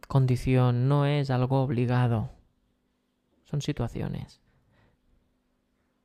condición, 0.07 0.89
no 0.89 1.07
es 1.07 1.31
algo 1.31 1.63
obligado. 1.63 2.31
Son 3.45 3.63
situaciones. 3.63 4.41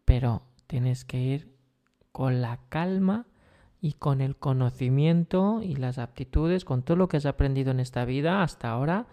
Pero 0.06 0.44
tienes 0.68 1.06
que 1.06 1.20
ir 1.20 1.59
con 2.12 2.42
la 2.42 2.60
calma 2.70 3.28
y 3.82 3.94
con 3.94 4.22
el 4.22 4.36
conocimiento 4.36 5.62
y 5.62 5.76
las 5.76 5.98
aptitudes, 5.98 6.66
con 6.66 6.84
todo 6.84 6.98
lo 6.98 7.08
que 7.08 7.18
has 7.18 7.26
aprendido 7.26 7.72
en 7.72 7.80
esta 7.80 8.06
vida 8.06 8.44
hasta 8.44 8.70
ahora 8.70 9.08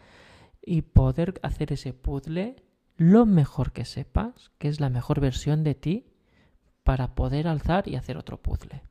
y 0.63 0.83
poder 0.83 1.39
hacer 1.43 1.73
ese 1.73 1.93
puzzle 1.93 2.57
lo 2.97 3.27
mejor 3.27 3.73
que 3.73 3.85
sepas, 3.85 4.51
que 4.59 4.69
es 4.69 4.81
la 4.81 4.91
mejor 4.91 5.21
versión 5.21 5.65
de 5.65 5.75
ti, 5.75 6.07
para 6.83 7.15
poder 7.15 7.47
alzar 7.47 7.89
y 7.89 7.97
hacer 7.97 8.17
otro 8.17 8.41
puzzle. 8.41 8.83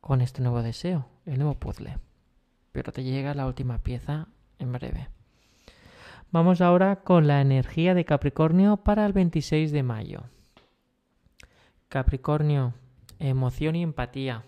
Con 0.00 0.20
este 0.20 0.42
nuevo 0.42 0.62
deseo, 0.62 1.08
el 1.26 1.38
nuevo 1.38 1.54
puzzle. 1.54 1.98
Pero 2.72 2.92
te 2.92 3.02
llega 3.02 3.34
la 3.34 3.46
última 3.46 3.78
pieza 3.78 4.28
en 4.58 4.72
breve. 4.72 5.08
Vamos 6.30 6.60
ahora 6.60 6.96
con 6.96 7.26
la 7.26 7.40
energía 7.40 7.94
de 7.94 8.04
Capricornio 8.04 8.78
para 8.78 9.04
el 9.04 9.12
26 9.12 9.72
de 9.72 9.82
mayo. 9.82 10.22
Capricornio, 11.92 12.72
emoción 13.18 13.76
y 13.76 13.82
empatía. 13.82 14.44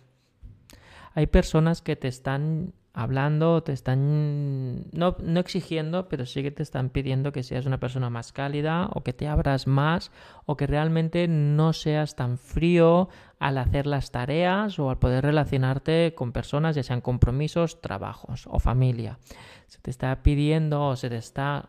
Hay 1.13 1.27
personas 1.27 1.83
que 1.83 1.95
te 1.95 2.09
están 2.09 2.73
hablando, 2.95 3.63
te 3.63 3.73
están 3.73 4.87
no, 4.93 5.15
no, 5.21 5.41
exigiendo, 5.41 6.09
pero 6.09 6.25
sí 6.25 6.43
que 6.43 6.51
te 6.51 6.63
están 6.63 6.89
pidiendo 6.89 7.33
que 7.33 7.43
seas 7.43 7.67
una 7.67 7.79
persona 7.79 8.09
más 8.09 8.33
cálida 8.33 8.89
o 8.95 9.03
que 9.03 9.13
te 9.13 9.29
abras 9.29 9.67
más 9.67 10.11
o 10.47 10.57
que 10.57 10.67
realmente 10.67 11.29
no 11.29 11.75
seas 11.75 12.17
tan 12.17 12.39
frío 12.39 13.11
al 13.39 13.59
hacer 13.59 13.87
las 13.87 14.11
tareas 14.11 14.79
o 14.79 14.89
al 14.89 14.99
poder 14.99 15.23
relacionarte 15.23 16.15
con 16.15 16.33
personas, 16.33 16.77
ya 16.77 16.83
sean 16.83 17.03
compromisos, 17.03 17.83
trabajos 17.83 18.49
o 18.51 18.59
familia. 18.59 19.19
Se 19.67 19.81
te 19.81 19.91
está 19.91 20.23
pidiendo 20.23 20.87
o 20.87 20.97
se 20.97 21.11
te 21.11 21.19
está 21.19 21.69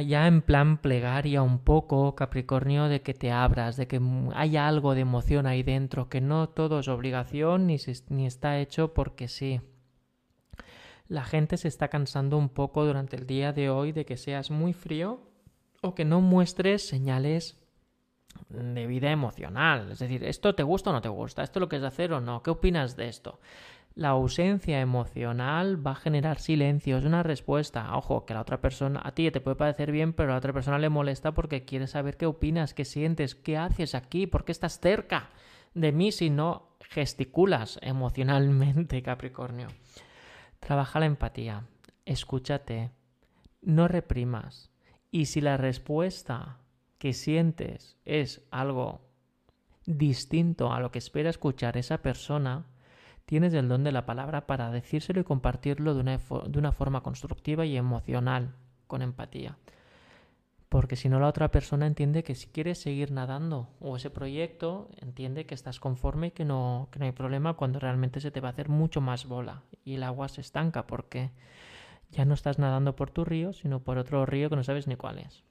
ya 0.00 0.28
en 0.28 0.40
plan 0.42 0.78
plegaria 0.78 1.42
un 1.42 1.58
poco, 1.58 2.14
Capricornio, 2.14 2.84
de 2.84 3.02
que 3.02 3.12
te 3.12 3.32
abras, 3.32 3.76
de 3.76 3.88
que 3.88 4.00
haya 4.34 4.68
algo 4.68 4.94
de 4.94 5.00
emoción 5.00 5.46
ahí 5.46 5.64
dentro, 5.64 6.08
que 6.08 6.20
no 6.20 6.48
todo 6.48 6.78
es 6.78 6.86
obligación 6.86 7.66
ni, 7.66 7.76
ni 8.08 8.26
está 8.26 8.60
hecho 8.60 8.94
porque 8.94 9.26
sí. 9.26 9.60
La 11.08 11.24
gente 11.24 11.56
se 11.56 11.66
está 11.66 11.88
cansando 11.88 12.38
un 12.38 12.50
poco 12.50 12.84
durante 12.84 13.16
el 13.16 13.26
día 13.26 13.52
de 13.52 13.68
hoy 13.68 13.90
de 13.90 14.04
que 14.04 14.16
seas 14.16 14.52
muy 14.52 14.72
frío 14.72 15.20
o 15.82 15.96
que 15.96 16.04
no 16.04 16.20
muestres 16.20 16.86
señales 16.86 17.60
de 18.48 18.86
vida 18.86 19.10
emocional. 19.10 19.90
Es 19.90 19.98
decir, 19.98 20.22
¿esto 20.22 20.54
te 20.54 20.62
gusta 20.62 20.90
o 20.90 20.92
no 20.92 21.00
te 21.00 21.08
gusta? 21.08 21.42
¿Esto 21.42 21.58
lo 21.58 21.68
que 21.68 21.76
es 21.76 21.82
hacer 21.82 22.12
o 22.12 22.20
no? 22.20 22.44
¿Qué 22.44 22.50
opinas 22.50 22.94
de 22.94 23.08
esto? 23.08 23.40
La 23.94 24.10
ausencia 24.10 24.80
emocional 24.80 25.84
va 25.84 25.92
a 25.92 25.96
generar 25.96 26.38
silencio, 26.38 26.98
es 26.98 27.04
una 27.04 27.22
respuesta. 27.22 27.96
Ojo, 27.96 28.24
que 28.24 28.34
la 28.34 28.40
otra 28.40 28.60
persona, 28.60 29.00
a 29.02 29.12
ti 29.12 29.30
te 29.30 29.40
puede 29.40 29.56
parecer 29.56 29.92
bien, 29.92 30.12
pero 30.12 30.30
a 30.30 30.32
la 30.32 30.38
otra 30.38 30.52
persona 30.52 30.78
le 30.78 30.88
molesta 30.88 31.32
porque 31.32 31.64
quiere 31.64 31.86
saber 31.86 32.16
qué 32.16 32.26
opinas, 32.26 32.74
qué 32.74 32.84
sientes, 32.84 33.34
qué 33.34 33.58
haces 33.58 33.94
aquí, 33.94 34.26
por 34.26 34.44
qué 34.44 34.52
estás 34.52 34.80
cerca 34.80 35.30
de 35.74 35.92
mí 35.92 36.12
si 36.12 36.30
no 36.30 36.76
gesticulas 36.80 37.78
emocionalmente, 37.82 39.02
Capricornio. 39.04 39.68
Trabaja 40.60 41.00
la 41.00 41.06
empatía, 41.06 41.66
escúchate, 42.04 42.90
no 43.62 43.88
reprimas. 43.88 44.70
Y 45.10 45.26
si 45.26 45.40
la 45.40 45.56
respuesta 45.56 46.58
que 46.98 47.12
sientes 47.12 47.96
es 48.04 48.46
algo 48.50 49.00
distinto 49.86 50.72
a 50.72 50.80
lo 50.80 50.90
que 50.90 50.98
espera 50.98 51.30
escuchar 51.30 51.76
esa 51.76 51.98
persona, 51.98 52.66
tienes 53.30 53.54
el 53.54 53.68
don 53.68 53.84
de 53.84 53.92
la 53.92 54.06
palabra 54.06 54.48
para 54.48 54.72
decírselo 54.72 55.20
y 55.20 55.24
compartirlo 55.24 55.94
de 55.94 56.00
una, 56.00 56.18
de 56.18 56.58
una 56.58 56.72
forma 56.72 57.04
constructiva 57.04 57.64
y 57.64 57.76
emocional, 57.76 58.56
con 58.88 59.02
empatía. 59.02 59.56
Porque 60.68 60.96
si 60.96 61.08
no 61.08 61.20
la 61.20 61.28
otra 61.28 61.52
persona 61.52 61.86
entiende 61.86 62.24
que 62.24 62.34
si 62.34 62.48
quieres 62.48 62.80
seguir 62.80 63.12
nadando 63.12 63.68
o 63.78 63.94
ese 63.94 64.10
proyecto, 64.10 64.88
entiende 64.96 65.46
que 65.46 65.54
estás 65.54 65.78
conforme 65.78 66.26
y 66.26 66.30
que 66.32 66.44
no, 66.44 66.88
que 66.90 66.98
no 66.98 67.04
hay 67.04 67.12
problema 67.12 67.54
cuando 67.54 67.78
realmente 67.78 68.18
se 68.20 68.32
te 68.32 68.40
va 68.40 68.48
a 68.48 68.50
hacer 68.50 68.68
mucho 68.68 69.00
más 69.00 69.26
bola 69.26 69.62
y 69.84 69.94
el 69.94 70.02
agua 70.02 70.28
se 70.28 70.40
estanca 70.40 70.88
porque 70.88 71.30
ya 72.10 72.24
no 72.24 72.34
estás 72.34 72.58
nadando 72.58 72.96
por 72.96 73.12
tu 73.12 73.24
río, 73.24 73.52
sino 73.52 73.78
por 73.78 73.96
otro 73.96 74.26
río 74.26 74.50
que 74.50 74.56
no 74.56 74.64
sabes 74.64 74.88
ni 74.88 74.96
cuál 74.96 75.20
es, 75.20 75.44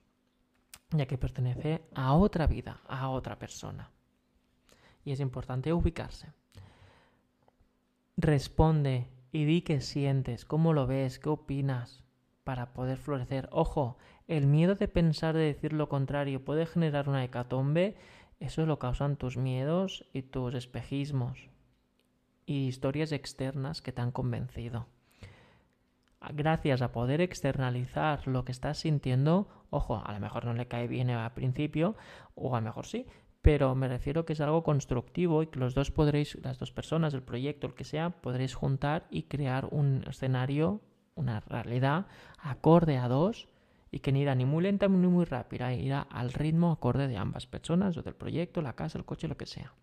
ya 0.91 1.05
que 1.05 1.17
pertenece 1.17 1.81
a 1.95 2.13
otra 2.13 2.45
vida, 2.45 2.81
a 2.89 3.07
otra 3.07 3.39
persona. 3.39 3.89
Y 5.05 5.13
es 5.13 5.21
importante 5.21 5.71
ubicarse. 5.71 6.33
Responde 8.21 9.07
y 9.31 9.45
di 9.45 9.61
qué 9.61 9.79
sientes, 9.79 10.43
cómo 10.43 10.73
lo 10.73 10.87
ves, 10.87 11.19
qué 11.19 11.29
opinas, 11.29 12.03
para 12.43 12.73
poder 12.73 12.97
florecer. 12.97 13.47
Ojo, 13.49 13.97
el 14.27 14.45
miedo 14.45 14.75
de 14.75 14.89
pensar 14.89 15.35
de 15.35 15.43
decir 15.43 15.71
lo 15.71 15.87
contrario 15.87 16.43
puede 16.43 16.65
generar 16.65 17.07
una 17.07 17.23
hecatombe, 17.23 17.95
eso 18.41 18.65
lo 18.65 18.77
causan 18.77 19.15
tus 19.15 19.37
miedos 19.37 20.05
y 20.11 20.23
tus 20.23 20.53
espejismos 20.53 21.47
y 22.45 22.67
historias 22.67 23.13
externas 23.13 23.81
que 23.81 23.93
te 23.93 24.01
han 24.01 24.11
convencido. 24.11 24.87
Gracias 26.33 26.81
a 26.81 26.91
poder 26.91 27.21
externalizar 27.21 28.27
lo 28.27 28.43
que 28.43 28.51
estás 28.51 28.79
sintiendo, 28.79 29.47
ojo, 29.69 30.03
a 30.05 30.11
lo 30.11 30.19
mejor 30.19 30.43
no 30.43 30.53
le 30.53 30.67
cae 30.67 30.89
bien 30.89 31.09
al 31.09 31.33
principio, 31.33 31.95
o 32.35 32.53
a 32.53 32.59
lo 32.59 32.65
mejor 32.65 32.85
sí, 32.85 33.05
pero 33.41 33.73
me 33.75 33.87
refiero 33.87 34.25
que 34.25 34.33
es 34.33 34.41
algo 34.41 34.63
constructivo 34.63 35.41
y 35.43 35.47
que 35.47 35.59
los 35.59 35.73
dos 35.73 35.91
podréis, 35.91 36.37
las 36.43 36.59
dos 36.59 36.71
personas, 36.71 37.13
el 37.13 37.23
proyecto, 37.23 37.67
el 37.67 37.73
que 37.73 37.85
sea, 37.85 38.09
podréis 38.09 38.53
juntar 38.53 39.07
y 39.09 39.23
crear 39.23 39.67
un 39.71 40.03
escenario, 40.07 40.81
una 41.15 41.39
realidad 41.39 42.07
acorde 42.37 42.97
a 42.97 43.07
dos 43.07 43.47
y 43.91 43.99
que 43.99 44.11
ni 44.11 44.21
irá 44.21 44.35
ni 44.35 44.45
muy 44.45 44.63
lenta 44.63 44.87
ni 44.87 45.07
muy 45.07 45.25
rápida, 45.25 45.73
irá 45.73 46.01
al 46.01 46.33
ritmo 46.33 46.71
acorde 46.71 47.07
de 47.07 47.17
ambas 47.17 47.47
personas 47.47 47.97
o 47.97 48.03
del 48.03 48.15
proyecto, 48.15 48.61
la 48.61 48.73
casa, 48.73 48.97
el 48.97 49.05
coche, 49.05 49.27
lo 49.27 49.37
que 49.37 49.45
sea. 49.45 49.73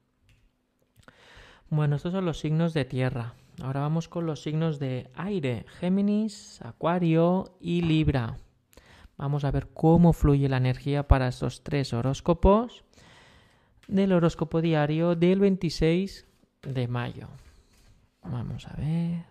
Bueno, 1.68 1.96
estos 1.96 2.12
son 2.12 2.24
los 2.24 2.38
signos 2.38 2.74
de 2.74 2.84
tierra. 2.84 3.34
Ahora 3.60 3.80
vamos 3.80 4.08
con 4.08 4.26
los 4.26 4.42
signos 4.42 4.78
de 4.78 5.10
aire, 5.16 5.64
Géminis, 5.80 6.60
Acuario 6.62 7.56
y 7.58 7.82
Libra. 7.82 8.36
Vamos 9.16 9.44
a 9.44 9.50
ver 9.50 9.68
cómo 9.72 10.12
fluye 10.12 10.48
la 10.48 10.58
energía 10.58 11.08
para 11.08 11.26
estos 11.26 11.64
tres 11.64 11.92
horóscopos 11.92 12.85
del 13.88 14.12
horóscopo 14.12 14.60
diario 14.60 15.14
del 15.14 15.40
26 15.40 16.26
de 16.62 16.88
mayo. 16.88 17.28
Vamos 18.22 18.66
a 18.66 18.74
ver. 18.76 19.24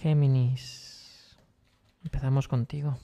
Géminis. 0.00 1.36
Empezamos 2.02 2.48
contigo. 2.48 2.98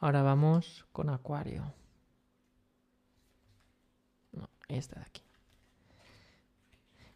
Ahora 0.00 0.22
vamos 0.22 0.86
con 0.92 1.08
Acuario. 1.08 1.72
No, 4.32 4.50
esta 4.68 5.00
de 5.00 5.06
aquí. 5.06 5.22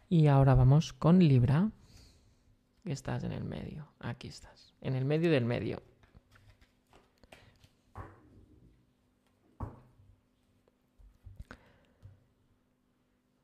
Y 0.09 0.27
ahora 0.27 0.55
vamos 0.55 0.91
con 0.93 1.19
Libra. 1.19 1.71
Estás 2.85 3.23
en 3.23 3.31
el 3.31 3.43
medio. 3.43 3.87
Aquí 3.99 4.27
estás. 4.27 4.73
En 4.81 4.95
el 4.95 5.05
medio 5.05 5.29
del 5.29 5.45
medio. 5.45 5.83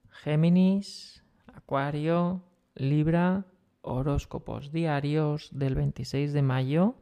Géminis, 0.10 1.23
Acuario, 1.54 2.43
Libra, 2.76 3.45
horóscopos 3.82 4.71
diarios 4.71 5.50
del 5.54 5.76
26 5.76 6.34
de 6.34 6.41
mayo 6.41 6.95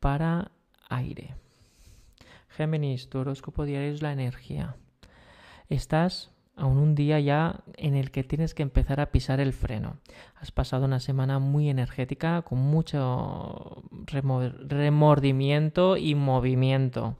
para 0.00 0.50
aire. 0.88 1.36
Géminis, 2.48 3.10
tu 3.10 3.18
horóscopo 3.18 3.64
diario 3.64 3.92
es 3.92 4.02
la 4.02 4.12
energía. 4.12 4.76
Estás 5.68 6.32
aún 6.56 6.78
un 6.78 6.94
día 6.94 7.20
ya 7.20 7.60
en 7.76 7.94
el 7.94 8.10
que 8.10 8.24
tienes 8.24 8.54
que 8.54 8.62
empezar 8.62 9.00
a 9.00 9.12
pisar 9.12 9.40
el 9.40 9.52
freno. 9.52 9.98
Has 10.34 10.50
pasado 10.50 10.86
una 10.86 11.00
semana 11.00 11.38
muy 11.38 11.68
energética, 11.68 12.42
con 12.42 12.58
mucho 12.58 13.84
remordimiento 14.06 15.96
y 15.96 16.14
movimiento. 16.14 17.16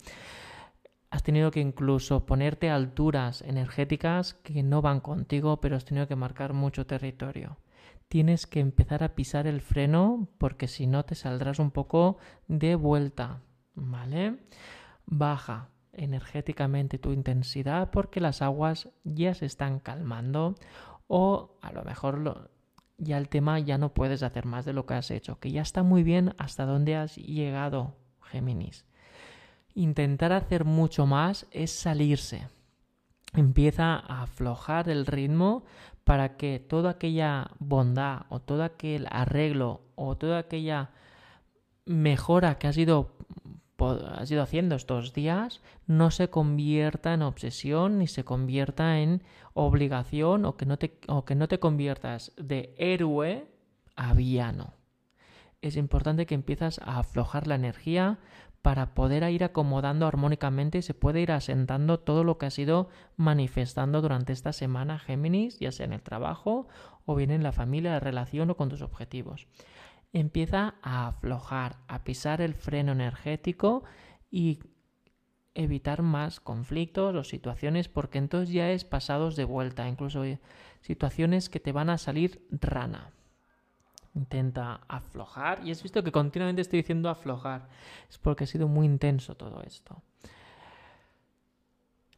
Has 1.10 1.22
tenido 1.22 1.50
que 1.50 1.60
incluso 1.60 2.26
ponerte 2.26 2.70
alturas 2.70 3.42
energéticas 3.42 4.34
que 4.34 4.62
no 4.62 4.82
van 4.82 5.00
contigo, 5.00 5.60
pero 5.60 5.76
has 5.76 5.84
tenido 5.84 6.08
que 6.08 6.16
marcar 6.16 6.52
mucho 6.52 6.86
territorio. 6.86 7.58
Tienes 8.08 8.46
que 8.46 8.60
empezar 8.60 9.04
a 9.04 9.14
pisar 9.14 9.46
el 9.46 9.60
freno 9.60 10.28
porque 10.38 10.66
si 10.68 10.86
no 10.86 11.04
te 11.04 11.14
saldrás 11.14 11.58
un 11.58 11.70
poco 11.70 12.18
de 12.48 12.74
vuelta, 12.74 13.40
¿vale? 13.74 14.38
baja 15.06 15.70
energéticamente 15.96 16.98
tu 16.98 17.12
intensidad 17.12 17.90
porque 17.90 18.20
las 18.20 18.42
aguas 18.42 18.88
ya 19.04 19.34
se 19.34 19.46
están 19.46 19.80
calmando 19.80 20.54
o 21.08 21.56
a 21.62 21.72
lo 21.72 21.82
mejor 21.84 22.50
ya 22.98 23.18
el 23.18 23.28
tema 23.28 23.58
ya 23.58 23.78
no 23.78 23.92
puedes 23.92 24.22
hacer 24.22 24.46
más 24.46 24.64
de 24.64 24.72
lo 24.72 24.86
que 24.86 24.94
has 24.94 25.10
hecho, 25.10 25.38
que 25.38 25.50
ya 25.50 25.62
está 25.62 25.82
muy 25.82 26.02
bien 26.02 26.34
hasta 26.38 26.64
donde 26.64 26.96
has 26.96 27.16
llegado, 27.16 27.96
Géminis. 28.22 28.84
Intentar 29.74 30.32
hacer 30.32 30.64
mucho 30.64 31.06
más 31.06 31.46
es 31.50 31.70
salirse. 31.70 32.48
Empieza 33.34 33.94
a 33.96 34.22
aflojar 34.22 34.88
el 34.88 35.04
ritmo 35.04 35.64
para 36.04 36.36
que 36.36 36.58
toda 36.58 36.90
aquella 36.92 37.50
bondad 37.58 38.22
o 38.30 38.40
todo 38.40 38.64
aquel 38.64 39.06
arreglo 39.10 39.82
o 39.94 40.16
toda 40.16 40.38
aquella 40.38 40.90
mejora 41.84 42.58
que 42.58 42.68
has 42.68 42.78
ido, 42.78 43.16
has 43.78 44.30
ido 44.30 44.42
haciendo 44.42 44.74
estos 44.74 45.12
días 45.12 45.60
no 45.86 46.10
se 46.10 46.30
convierta 46.30 47.14
en 47.14 47.22
obsesión 47.22 47.98
ni 47.98 48.06
se 48.06 48.24
convierta 48.24 49.00
en 49.00 49.22
obligación 49.54 50.44
o 50.44 50.56
que 50.56 50.66
no 50.66 50.78
te, 50.78 50.98
o 51.08 51.24
que 51.24 51.34
no 51.34 51.48
te 51.48 51.58
conviertas 51.58 52.32
de 52.36 52.74
héroe 52.78 53.46
a 53.96 54.14
villano. 54.14 54.74
Es 55.62 55.76
importante 55.76 56.26
que 56.26 56.34
empiezas 56.34 56.78
a 56.80 56.98
aflojar 56.98 57.46
la 57.46 57.54
energía 57.54 58.18
para 58.62 58.94
poder 58.94 59.22
ir 59.30 59.44
acomodando 59.44 60.08
armónicamente 60.08 60.78
y 60.78 60.82
se 60.82 60.92
puede 60.92 61.20
ir 61.20 61.30
asentando 61.30 62.00
todo 62.00 62.24
lo 62.24 62.36
que 62.36 62.46
ha 62.46 62.50
sido 62.50 62.88
manifestando 63.16 64.02
durante 64.02 64.32
esta 64.32 64.52
semana 64.52 64.98
Géminis, 64.98 65.58
ya 65.60 65.70
sea 65.70 65.86
en 65.86 65.92
el 65.92 66.02
trabajo 66.02 66.66
o 67.04 67.14
bien 67.14 67.30
en 67.30 67.44
la 67.44 67.52
familia, 67.52 67.92
la 67.92 68.00
relación 68.00 68.50
o 68.50 68.56
con 68.56 68.68
tus 68.68 68.82
objetivos. 68.82 69.46
Empieza 70.18 70.76
a 70.80 71.08
aflojar, 71.08 71.76
a 71.88 72.02
pisar 72.02 72.40
el 72.40 72.54
freno 72.54 72.92
energético 72.92 73.84
y 74.30 74.60
evitar 75.54 76.00
más 76.00 76.40
conflictos 76.40 77.14
o 77.14 77.22
situaciones 77.22 77.90
porque 77.90 78.16
entonces 78.16 78.48
ya 78.48 78.70
es 78.70 78.86
pasados 78.86 79.36
de 79.36 79.44
vuelta, 79.44 79.86
incluso 79.86 80.22
situaciones 80.80 81.50
que 81.50 81.60
te 81.60 81.70
van 81.70 81.90
a 81.90 81.98
salir 81.98 82.48
rana. 82.50 83.10
Intenta 84.14 84.80
aflojar. 84.88 85.60
Y 85.62 85.70
has 85.70 85.82
visto 85.82 86.02
que 86.02 86.12
continuamente 86.12 86.62
estoy 86.62 86.78
diciendo 86.78 87.10
aflojar. 87.10 87.68
Es 88.08 88.16
porque 88.16 88.44
ha 88.44 88.46
sido 88.46 88.68
muy 88.68 88.86
intenso 88.86 89.36
todo 89.36 89.62
esto. 89.64 90.02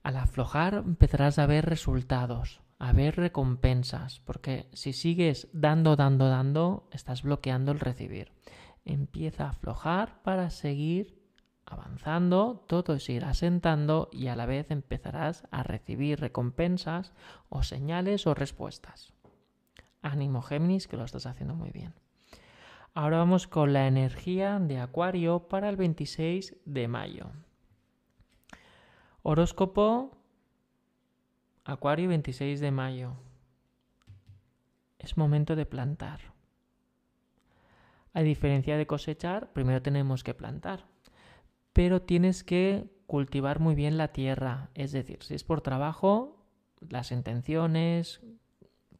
Al 0.04 0.18
aflojar 0.18 0.74
empezarás 0.74 1.40
a 1.40 1.46
ver 1.46 1.66
resultados, 1.66 2.60
a 2.78 2.92
ver 2.92 3.16
recompensas, 3.16 4.20
porque 4.20 4.68
si 4.72 4.92
sigues 4.92 5.48
dando, 5.52 5.96
dando, 5.96 6.28
dando, 6.28 6.88
estás 6.92 7.22
bloqueando 7.22 7.72
el 7.72 7.80
recibir. 7.80 8.32
Empieza 8.84 9.46
a 9.46 9.50
aflojar 9.50 10.22
para 10.22 10.50
seguir 10.50 11.18
avanzando, 11.66 12.64
todo 12.66 12.98
se 12.98 13.12
irá 13.14 13.30
asentando 13.30 14.08
y 14.12 14.28
a 14.28 14.36
la 14.36 14.46
vez 14.46 14.70
empezarás 14.70 15.46
a 15.50 15.62
recibir 15.62 16.20
recompensas 16.20 17.12
o 17.48 17.62
señales 17.62 18.26
o 18.26 18.34
respuestas. 18.34 19.12
Ánimo 20.00 20.42
Géminis, 20.42 20.86
que 20.86 20.96
lo 20.96 21.04
estás 21.04 21.26
haciendo 21.26 21.54
muy 21.54 21.70
bien. 21.70 21.94
Ahora 22.94 23.18
vamos 23.18 23.46
con 23.46 23.72
la 23.72 23.86
energía 23.86 24.58
de 24.58 24.80
Acuario 24.80 25.48
para 25.48 25.68
el 25.68 25.76
26 25.76 26.56
de 26.64 26.88
mayo. 26.88 27.30
Horóscopo 29.22 30.17
Acuario 31.68 32.08
26 32.08 32.60
de 32.60 32.70
mayo. 32.70 33.12
Es 34.98 35.18
momento 35.18 35.54
de 35.54 35.66
plantar. 35.66 36.32
A 38.14 38.22
diferencia 38.22 38.78
de 38.78 38.86
cosechar, 38.86 39.52
primero 39.52 39.82
tenemos 39.82 40.24
que 40.24 40.32
plantar. 40.32 40.86
Pero 41.74 42.00
tienes 42.00 42.42
que 42.42 42.88
cultivar 43.06 43.60
muy 43.60 43.74
bien 43.74 43.98
la 43.98 44.14
tierra. 44.14 44.70
Es 44.72 44.92
decir, 44.92 45.22
si 45.22 45.34
es 45.34 45.44
por 45.44 45.60
trabajo, 45.60 46.42
las 46.80 47.12
intenciones, 47.12 48.22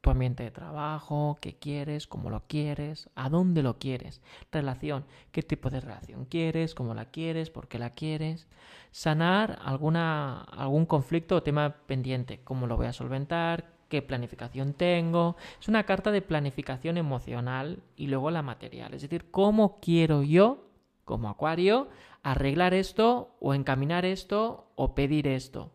tu 0.00 0.11
ambiente 0.11 0.44
de 0.44 0.50
trabajo, 0.50 1.38
qué 1.40 1.56
quieres, 1.56 2.06
cómo 2.06 2.30
lo 2.30 2.44
quieres, 2.46 3.11
a 3.14 3.28
dónde 3.28 3.62
lo 3.62 3.78
quieres, 3.78 4.20
relación, 4.52 5.04
qué 5.32 5.42
tipo 5.42 5.70
de 5.70 5.80
relación 5.80 6.24
quieres, 6.24 6.74
cómo 6.74 6.94
la 6.94 7.06
quieres, 7.06 7.50
por 7.50 7.68
qué 7.68 7.78
la 7.78 7.90
quieres, 7.90 8.46
sanar 8.90 9.58
alguna, 9.62 10.42
algún 10.42 10.87
conflicto 10.87 11.37
o 11.37 11.42
tema 11.42 11.76
pendiente, 11.87 12.40
cómo 12.44 12.66
lo 12.66 12.76
voy 12.76 12.87
a 12.87 12.92
solventar, 12.92 13.72
qué 13.88 14.02
planificación 14.02 14.74
tengo. 14.74 15.37
Es 15.61 15.68
una 15.68 15.84
carta 15.84 16.11
de 16.11 16.22
planificación 16.22 16.96
emocional 16.96 17.82
y 17.96 18.06
luego 18.06 18.30
la 18.30 18.42
material, 18.42 18.94
es 18.94 19.02
decir, 19.02 19.30
cómo 19.30 19.80
quiero 19.80 20.22
yo, 20.22 20.68
como 21.04 21.28
acuario, 21.28 21.88
arreglar 22.22 22.74
esto 22.74 23.34
o 23.40 23.54
encaminar 23.54 24.04
esto 24.04 24.70
o 24.76 24.94
pedir 24.94 25.26
esto. 25.26 25.72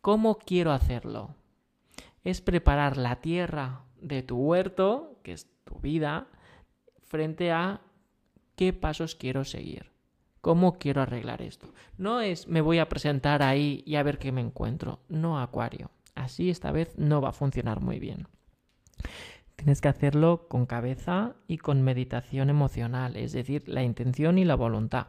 ¿Cómo 0.00 0.38
quiero 0.38 0.72
hacerlo? 0.72 1.34
Es 2.26 2.40
preparar 2.40 2.96
la 2.96 3.20
tierra 3.20 3.82
de 4.00 4.24
tu 4.24 4.36
huerto, 4.36 5.20
que 5.22 5.30
es 5.30 5.46
tu 5.62 5.78
vida, 5.78 6.26
frente 7.04 7.52
a 7.52 7.82
qué 8.56 8.72
pasos 8.72 9.14
quiero 9.14 9.44
seguir. 9.44 9.92
¿Cómo 10.40 10.76
quiero 10.76 11.02
arreglar 11.02 11.40
esto? 11.40 11.68
No 11.98 12.20
es 12.20 12.48
me 12.48 12.60
voy 12.60 12.80
a 12.80 12.88
presentar 12.88 13.44
ahí 13.44 13.84
y 13.86 13.94
a 13.94 14.02
ver 14.02 14.18
qué 14.18 14.32
me 14.32 14.40
encuentro. 14.40 14.98
No, 15.08 15.38
Acuario. 15.38 15.92
Así 16.16 16.50
esta 16.50 16.72
vez 16.72 16.98
no 16.98 17.20
va 17.20 17.28
a 17.28 17.32
funcionar 17.32 17.80
muy 17.80 18.00
bien. 18.00 18.26
Tienes 19.54 19.80
que 19.80 19.88
hacerlo 19.88 20.48
con 20.48 20.66
cabeza 20.66 21.36
y 21.46 21.58
con 21.58 21.82
meditación 21.82 22.50
emocional, 22.50 23.14
es 23.14 23.34
decir, 23.34 23.62
la 23.68 23.84
intención 23.84 24.36
y 24.38 24.44
la 24.44 24.56
voluntad. 24.56 25.06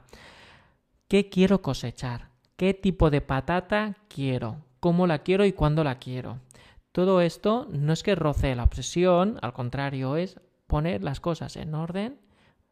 ¿Qué 1.08 1.30
quiero 1.30 1.64
cosechar? 1.64 2.30
¿Qué 2.58 2.76
tipo 2.76 3.10
de 3.10 3.22
patata 3.22 3.98
quiero? 4.08 4.68
¿Cómo 4.80 5.08
la 5.08 5.24
quiero 5.24 5.46
y 5.46 5.54
cuándo 5.54 5.84
la 5.84 5.98
quiero? 5.98 6.40
Todo 6.92 7.22
esto 7.22 7.68
no 7.70 7.94
es 7.94 8.04
que 8.04 8.16
roce 8.16 8.56
la 8.56 8.64
obsesión, 8.64 9.38
al 9.42 9.54
contrario, 9.54 10.18
es 10.18 10.40
poner 10.68 11.04
las 11.04 11.20
cosas 11.20 11.56
en 11.56 11.76
orden 11.76 12.20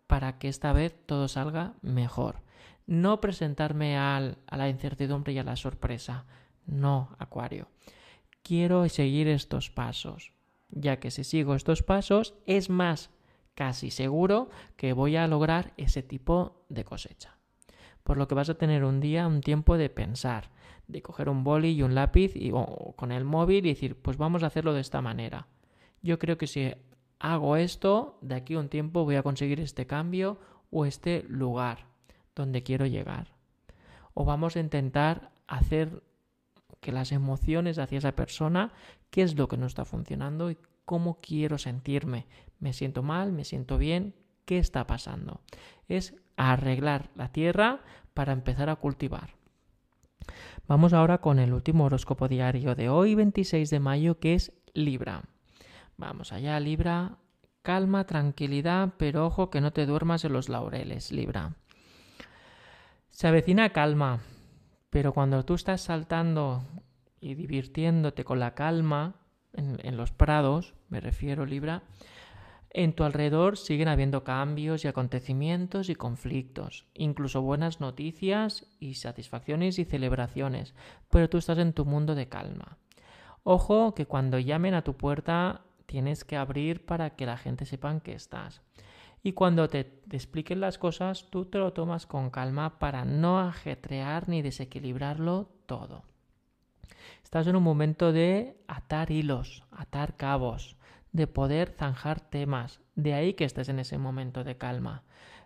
para 0.08 0.38
que 0.38 0.48
esta 0.48 0.74
vez 0.74 0.96
todo 1.06 1.28
salga 1.28 1.74
mejor. 1.82 2.42
No 2.88 3.22
presentarme 3.22 3.98
a 3.98 4.36
la 4.52 4.70
incertidumbre 4.70 5.34
y 5.34 5.40
a 5.40 5.44
la 5.44 5.56
sorpresa. 5.56 6.26
No, 6.66 7.16
Acuario. 7.20 7.68
Quiero 8.44 8.88
seguir 8.90 9.28
estos 9.28 9.72
pasos, 9.72 10.34
ya 10.70 11.00
que 11.00 11.10
si 11.10 11.24
sigo 11.24 11.56
estos 11.56 11.82
pasos 11.82 12.36
es 12.46 12.70
más 12.70 13.10
casi 13.56 13.90
seguro 13.90 14.50
que 14.76 14.94
voy 14.94 15.16
a 15.16 15.28
lograr 15.28 15.74
ese 15.78 16.04
tipo 16.04 16.66
de 16.70 16.84
cosecha. 16.84 17.38
Por 18.04 18.18
lo 18.18 18.28
que 18.28 18.36
vas 18.36 18.50
a 18.50 18.58
tener 18.58 18.84
un 18.84 19.00
día, 19.00 19.26
un 19.26 19.42
tiempo 19.42 19.78
de 19.78 19.90
pensar, 19.90 20.52
de 20.88 21.02
coger 21.02 21.30
un 21.30 21.44
boli 21.44 21.72
y 21.72 21.84
un 21.84 21.96
lápiz 21.96 22.36
y, 22.36 22.52
o 22.54 22.94
con 22.96 23.12
el 23.12 23.24
móvil 23.24 23.66
y 23.66 23.70
decir, 23.70 23.96
pues 23.96 24.18
vamos 24.18 24.44
a 24.44 24.48
hacerlo 24.48 24.74
de 24.74 24.82
esta 24.82 25.02
manera. 25.02 25.48
Yo 26.02 26.20
creo 26.20 26.38
que 26.38 26.48
si 26.48 26.72
hago 27.20 27.58
esto, 27.58 28.18
de 28.22 28.36
aquí 28.36 28.54
a 28.54 28.60
un 28.60 28.70
tiempo 28.70 29.04
voy 29.04 29.16
a 29.16 29.24
conseguir 29.24 29.60
este 29.60 29.88
cambio 29.88 30.40
o 30.70 30.86
este 30.86 31.24
lugar 31.28 31.88
donde 32.36 32.64
quiero 32.64 32.86
llegar. 32.86 33.34
O 34.14 34.26
vamos 34.26 34.56
a 34.56 34.60
intentar 34.60 35.32
hacer 35.48 36.04
que 36.82 36.92
las 36.92 37.12
emociones 37.12 37.80
hacia 37.80 37.98
esa 37.98 38.16
persona, 38.16 38.74
qué 39.10 39.24
es 39.24 39.36
lo 39.36 39.48
que 39.48 39.58
no 39.58 39.66
está 39.66 39.86
funcionando 39.86 40.52
y 40.52 40.58
cómo 40.86 41.20
quiero 41.20 41.58
sentirme. 41.58 42.28
¿Me 42.60 42.74
siento 42.74 43.02
mal? 43.02 43.32
¿Me 43.32 43.44
siento 43.44 43.78
bien? 43.78 44.14
¿Qué 44.46 44.60
está 44.60 44.86
pasando? 44.86 45.42
Es 45.88 46.16
arreglar 46.38 47.10
la 47.16 47.32
tierra 47.32 47.82
para 48.14 48.34
empezar 48.34 48.70
a 48.70 48.76
cultivar. 48.76 49.35
Vamos 50.68 50.94
ahora 50.94 51.20
con 51.20 51.40
el 51.40 51.54
último 51.54 51.86
horóscopo 51.86 52.28
diario 52.28 52.76
de 52.76 52.90
hoy, 52.90 53.16
26 53.16 53.70
de 53.70 53.80
mayo, 53.80 54.20
que 54.20 54.34
es 54.34 54.52
Libra. 54.74 55.24
Vamos 55.98 56.32
allá, 56.34 56.60
Libra. 56.60 57.18
Calma, 57.62 58.06
tranquilidad, 58.06 58.94
pero 58.98 59.26
ojo 59.26 59.50
que 59.50 59.62
no 59.62 59.74
te 59.74 59.86
duermas 59.86 60.24
en 60.26 60.34
los 60.34 60.50
laureles, 60.50 61.12
Libra. 61.12 61.56
Se 63.10 63.28
avecina 63.28 63.70
calma, 63.70 64.20
pero 64.90 65.14
cuando 65.14 65.46
tú 65.46 65.54
estás 65.54 65.82
saltando 65.82 66.64
y 67.20 67.36
divirtiéndote 67.36 68.24
con 68.24 68.40
la 68.40 68.54
calma 68.54 69.16
en, 69.54 69.80
en 69.84 69.98
los 69.98 70.12
prados, 70.12 70.76
me 70.90 71.00
refiero, 71.00 71.46
Libra, 71.46 71.84
en 72.78 72.92
tu 72.92 73.06
alrededor 73.06 73.58
siguen 73.58 73.88
habiendo 73.88 74.26
cambios 74.26 74.84
y 74.84 74.90
acontecimientos 74.90 75.88
y 75.88 75.96
conflictos, 75.96 76.86
incluso 76.94 77.42
buenas 77.42 77.80
noticias 77.80 78.68
y 78.82 78.96
satisfacciones 78.96 79.80
y 79.80 79.86
celebraciones, 79.86 80.74
pero 81.10 81.30
tú 81.30 81.38
estás 81.38 81.58
en 81.58 81.72
tu 81.72 81.86
mundo 81.86 82.16
de 82.16 82.28
calma. 82.28 82.78
Ojo 83.44 83.96
que 83.96 84.08
cuando 84.08 84.40
llamen 84.40 84.74
a 84.74 84.84
tu 84.84 84.98
puerta 84.98 85.62
tienes 85.86 86.26
que 86.26 86.36
abrir 86.36 86.86
para 86.86 87.12
que 87.12 87.26
la 87.26 87.38
gente 87.38 87.66
sepa 87.66 87.98
que 88.02 88.12
estás. 88.12 88.62
Y 89.24 89.32
cuando 89.32 89.70
te, 89.70 89.86
te, 89.86 90.18
expliquen 90.18 90.60
las 90.60 90.78
cosas, 90.78 91.30
tú 91.30 91.46
te 91.46 91.60
lo 91.60 91.72
tomas 91.72 92.06
con 92.06 92.30
calma 92.30 92.78
para 92.78 93.06
no 93.06 93.40
ajetrear 93.40 94.28
ni 94.28 94.42
desequilibrarlo 94.42 95.50
todo. 95.66 96.04
Estás 97.24 97.48
en 97.48 97.56
un 97.56 97.64
momento 97.64 98.12
de 98.12 98.62
atar 98.68 99.12
hilos, 99.12 99.64
atar 99.72 100.18
cabos, 100.18 100.76
de 101.16 101.28
poder 101.28 101.70
zanjar 101.70 102.20
temas. 102.20 102.82
De 102.96 103.14
ahí 103.14 103.36
que 103.36 103.46
estés 103.46 103.70
en 103.70 103.80
ese 103.80 103.98
momento 103.98 104.44
de 104.44 104.58
calma. 104.58 105.04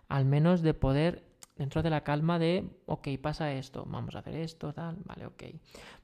Al 0.08 0.24
menos 0.24 0.62
de 0.62 0.74
poder 0.74 1.24
dentro 1.56 1.84
de 1.84 1.90
la 1.90 2.02
calma 2.02 2.40
de, 2.40 2.68
ok, 2.86 3.06
pasa 3.22 3.52
esto, 3.52 3.84
vamos 3.86 4.16
a 4.16 4.18
hacer 4.18 4.34
esto, 4.34 4.72
tal, 4.72 4.96
vale, 5.04 5.26
ok, 5.26 5.44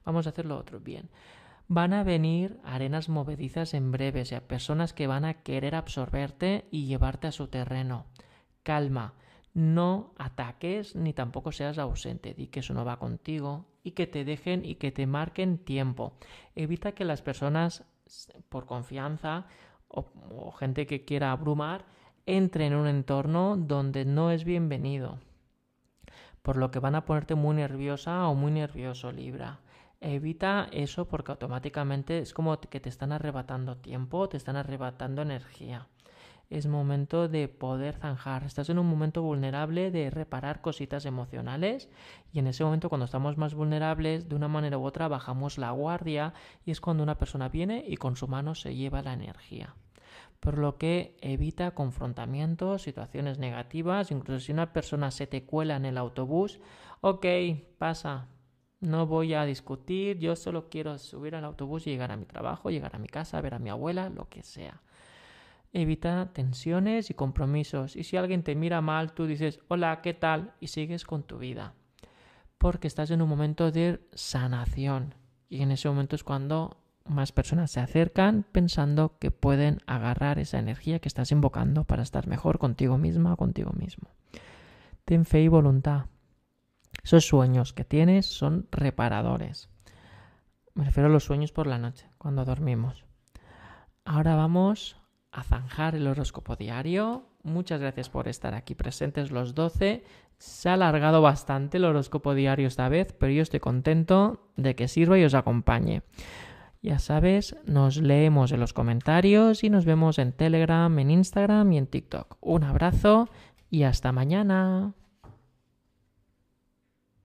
vamos 0.05 0.27
a 0.27 0.31
hacer 0.31 0.47
lo 0.47 0.57
otro, 0.57 0.79
bien. 0.79 1.09
Van 1.67 1.95
a 1.95 2.05
venir 2.05 2.61
arenas 2.63 3.09
movedizas 3.09 3.75
en 3.75 3.91
breve, 3.91 4.21
o 4.21 4.25
sea, 4.25 4.47
personas 4.47 4.93
que 4.93 5.09
van 5.09 5.25
a 5.25 5.43
querer 5.43 5.75
absorberte 5.75 6.67
y 6.71 6.87
llevarte 6.87 7.27
a 7.27 7.33
su 7.33 7.49
terreno. 7.49 8.07
Calma, 8.63 9.15
no 9.53 10.15
ataques 10.17 10.95
ni 10.95 11.13
tampoco 11.13 11.51
seas 11.51 11.79
ausente, 11.79 12.35
di 12.35 12.47
que 12.47 12.61
eso 12.61 12.73
no 12.73 12.85
va 12.85 13.01
contigo 13.01 13.67
y 13.83 13.93
que 13.93 14.07
te 14.07 14.25
dejen 14.25 14.65
y 14.65 14.77
que 14.77 14.93
te 14.93 15.07
marquen 15.07 15.59
tiempo. 15.59 16.13
Evita 16.55 16.93
que 16.93 17.05
las 17.05 17.23
personas 17.23 17.85
por 18.49 18.67
confianza 18.67 19.47
o, 19.89 20.07
o 20.31 20.53
gente 20.53 20.87
que 20.87 21.05
quiera 21.05 21.33
abrumar 21.33 21.85
entre 22.27 22.67
en 22.67 22.75
un 22.75 22.87
entorno 22.87 23.57
donde 23.57 24.05
no 24.05 24.31
es 24.31 24.45
bienvenido 24.45 25.19
por 26.47 26.59
lo 26.59 26.71
que 26.71 26.79
van 26.79 26.95
a 26.95 27.05
ponerte 27.05 27.35
muy 27.35 27.57
nerviosa 27.57 28.29
o 28.29 28.37
muy 28.37 28.53
nervioso, 28.53 29.11
Libra. 29.11 29.59
Evita 30.01 30.69
eso 30.71 31.09
porque 31.09 31.33
automáticamente 31.33 32.21
es 32.21 32.33
como 32.33 32.61
que 32.61 32.79
te 32.79 32.89
están 32.89 33.11
arrebatando 33.11 33.79
tiempo, 33.79 34.29
te 34.29 34.37
están 34.37 34.55
arrebatando 34.55 35.23
energía. 35.23 35.89
Es 36.49 36.67
momento 36.67 37.29
de 37.29 37.49
poder 37.49 37.97
zanjar. 37.97 38.45
Estás 38.45 38.69
en 38.71 38.79
un 38.79 38.87
momento 38.87 39.23
vulnerable 39.23 39.91
de 39.91 40.11
reparar 40.11 40.61
cositas 40.61 41.05
emocionales 41.05 41.89
y 42.33 42.39
en 42.39 42.47
ese 42.47 42.65
momento 42.65 42.89
cuando 42.89 43.05
estamos 43.05 43.37
más 43.37 43.55
vulnerables, 43.55 44.29
de 44.29 44.37
una 44.37 44.49
manera 44.49 44.79
u 44.79 44.85
otra 44.85 45.09
bajamos 45.09 45.59
la 45.59 45.73
guardia 45.73 46.35
y 46.65 46.71
es 46.71 46.81
cuando 46.81 47.03
una 47.03 47.19
persona 47.19 47.49
viene 47.49 47.85
y 47.87 47.97
con 47.97 48.17
su 48.17 48.29
mano 48.29 48.55
se 48.55 48.75
lleva 48.75 49.03
la 49.03 49.13
energía 49.13 49.75
por 50.41 50.59
lo 50.59 50.77
que 50.77 51.17
evita 51.23 51.73
confrontamientos, 51.73 52.83
situaciones 52.83 53.39
negativas, 53.39 54.11
incluso 54.11 54.47
si 54.47 54.53
una 54.53 54.73
persona 54.73 55.11
se 55.11 55.27
te 55.27 55.45
cuela 55.45 55.77
en 55.77 55.87
el 55.87 55.99
autobús, 55.99 56.61
ok, 57.01 57.27
pasa, 57.79 58.29
no 58.81 59.07
voy 59.07 59.35
a 59.35 59.45
discutir, 59.45 60.19
yo 60.19 60.37
solo 60.37 60.69
quiero 60.69 60.99
subir 60.99 61.35
al 61.35 61.45
autobús 61.45 61.87
y 61.87 61.91
llegar 61.91 62.13
a 62.13 62.17
mi 62.17 62.27
trabajo, 62.27 62.71
llegar 62.71 62.95
a 62.95 62.99
mi 62.99 63.09
casa, 63.09 63.41
ver 63.41 63.55
a 63.55 63.59
mi 63.59 63.71
abuela, 63.71 64.09
lo 64.11 64.29
que 64.29 64.43
sea. 64.43 64.83
Evita 65.79 66.31
tensiones 66.33 67.11
y 67.11 67.15
compromisos. 67.15 67.97
Y 67.97 68.05
si 68.05 68.17
alguien 68.17 68.43
te 68.43 68.55
mira 68.55 68.81
mal, 68.81 69.13
tú 69.13 69.27
dices, 69.27 69.61
hola, 69.69 70.01
¿qué 70.01 70.15
tal? 70.15 70.55
Y 70.59 70.69
sigues 70.69 71.05
con 71.05 71.23
tu 71.23 71.37
vida. 71.37 71.75
Porque 72.57 72.87
estás 72.87 73.11
en 73.11 73.21
un 73.21 73.29
momento 73.29 73.71
de 73.71 74.01
sanación. 74.15 75.15
Y 75.51 75.61
en 75.61 75.73
ese 75.73 75.91
momento 75.91 76.17
es 76.17 76.25
cuando 76.25 76.79
más 77.05 77.31
personas 77.33 77.73
se 77.73 77.81
acercan 77.81 78.47
pensando 78.53 79.19
que 79.19 79.31
pueden 79.31 79.83
agarrar 79.87 80.39
esa 80.39 80.59
energía 80.59 80.99
que 80.99 81.09
estás 81.09 81.31
invocando 81.31 81.85
para 81.85 82.03
estar 82.03 82.27
mejor 82.27 82.59
contigo 82.59 82.97
misma 82.97 83.35
o 83.35 83.37
contigo 83.37 83.73
mismo. 83.75 84.09
Ten 85.05 85.27
fe 85.27 85.43
y 85.43 85.49
voluntad. 85.49 86.07
Esos 87.05 87.27
sueños 87.27 87.75
que 87.75 87.85
tienes 87.85 88.25
son 88.25 88.67
reparadores. 88.71 89.69
Me 90.73 90.85
refiero 90.85 91.11
a 91.11 91.13
los 91.13 91.25
sueños 91.25 91.53
por 91.53 91.67
la 91.67 91.77
noche, 91.77 92.09
cuando 92.17 92.47
dormimos. 92.47 93.05
Ahora 94.07 94.37
vamos 94.37 94.97
a 95.37 95.43
zanjar 95.43 95.95
el 95.95 96.07
horóscopo 96.07 96.57
diario. 96.57 97.27
Muchas 97.43 97.81
gracias 97.81 98.09
por 98.09 98.27
estar 98.27 98.55
aquí 98.55 98.75
presentes 98.75 99.31
los 99.31 99.55
12. 99.55 100.03
Se 100.39 100.69
ha 100.69 100.75
alargado 100.75 101.21
bastante 101.21 101.77
el 101.77 101.85
horóscopo 101.85 102.35
diario 102.35 102.67
esta 102.67 102.89
vez, 102.89 103.13
pero 103.13 103.33
yo 103.33 103.43
estoy 103.43 103.61
contento 103.61 104.49
de 104.57 104.75
que 104.75 104.89
sirva 104.89 105.19
y 105.19 105.25
os 105.25 105.35
acompañe. 105.35 106.03
Ya 106.83 106.99
sabes, 106.99 107.57
nos 107.67 107.99
leemos 107.99 108.53
en 108.53 108.61
los 108.61 108.73
comentarios 108.73 109.63
y 109.63 109.71
nos 109.71 109.85
vemos 109.85 110.19
en 110.19 110.33
Telegram, 110.33 110.99
en 110.99 111.11
Instagram 111.11 111.73
y 111.73 111.79
en 111.79 111.87
TikTok. 111.87 112.39
Un 112.41 112.65
abrazo 112.65 113.29
y 113.71 113.83
hasta 113.83 114.13
mañana. 114.13 114.95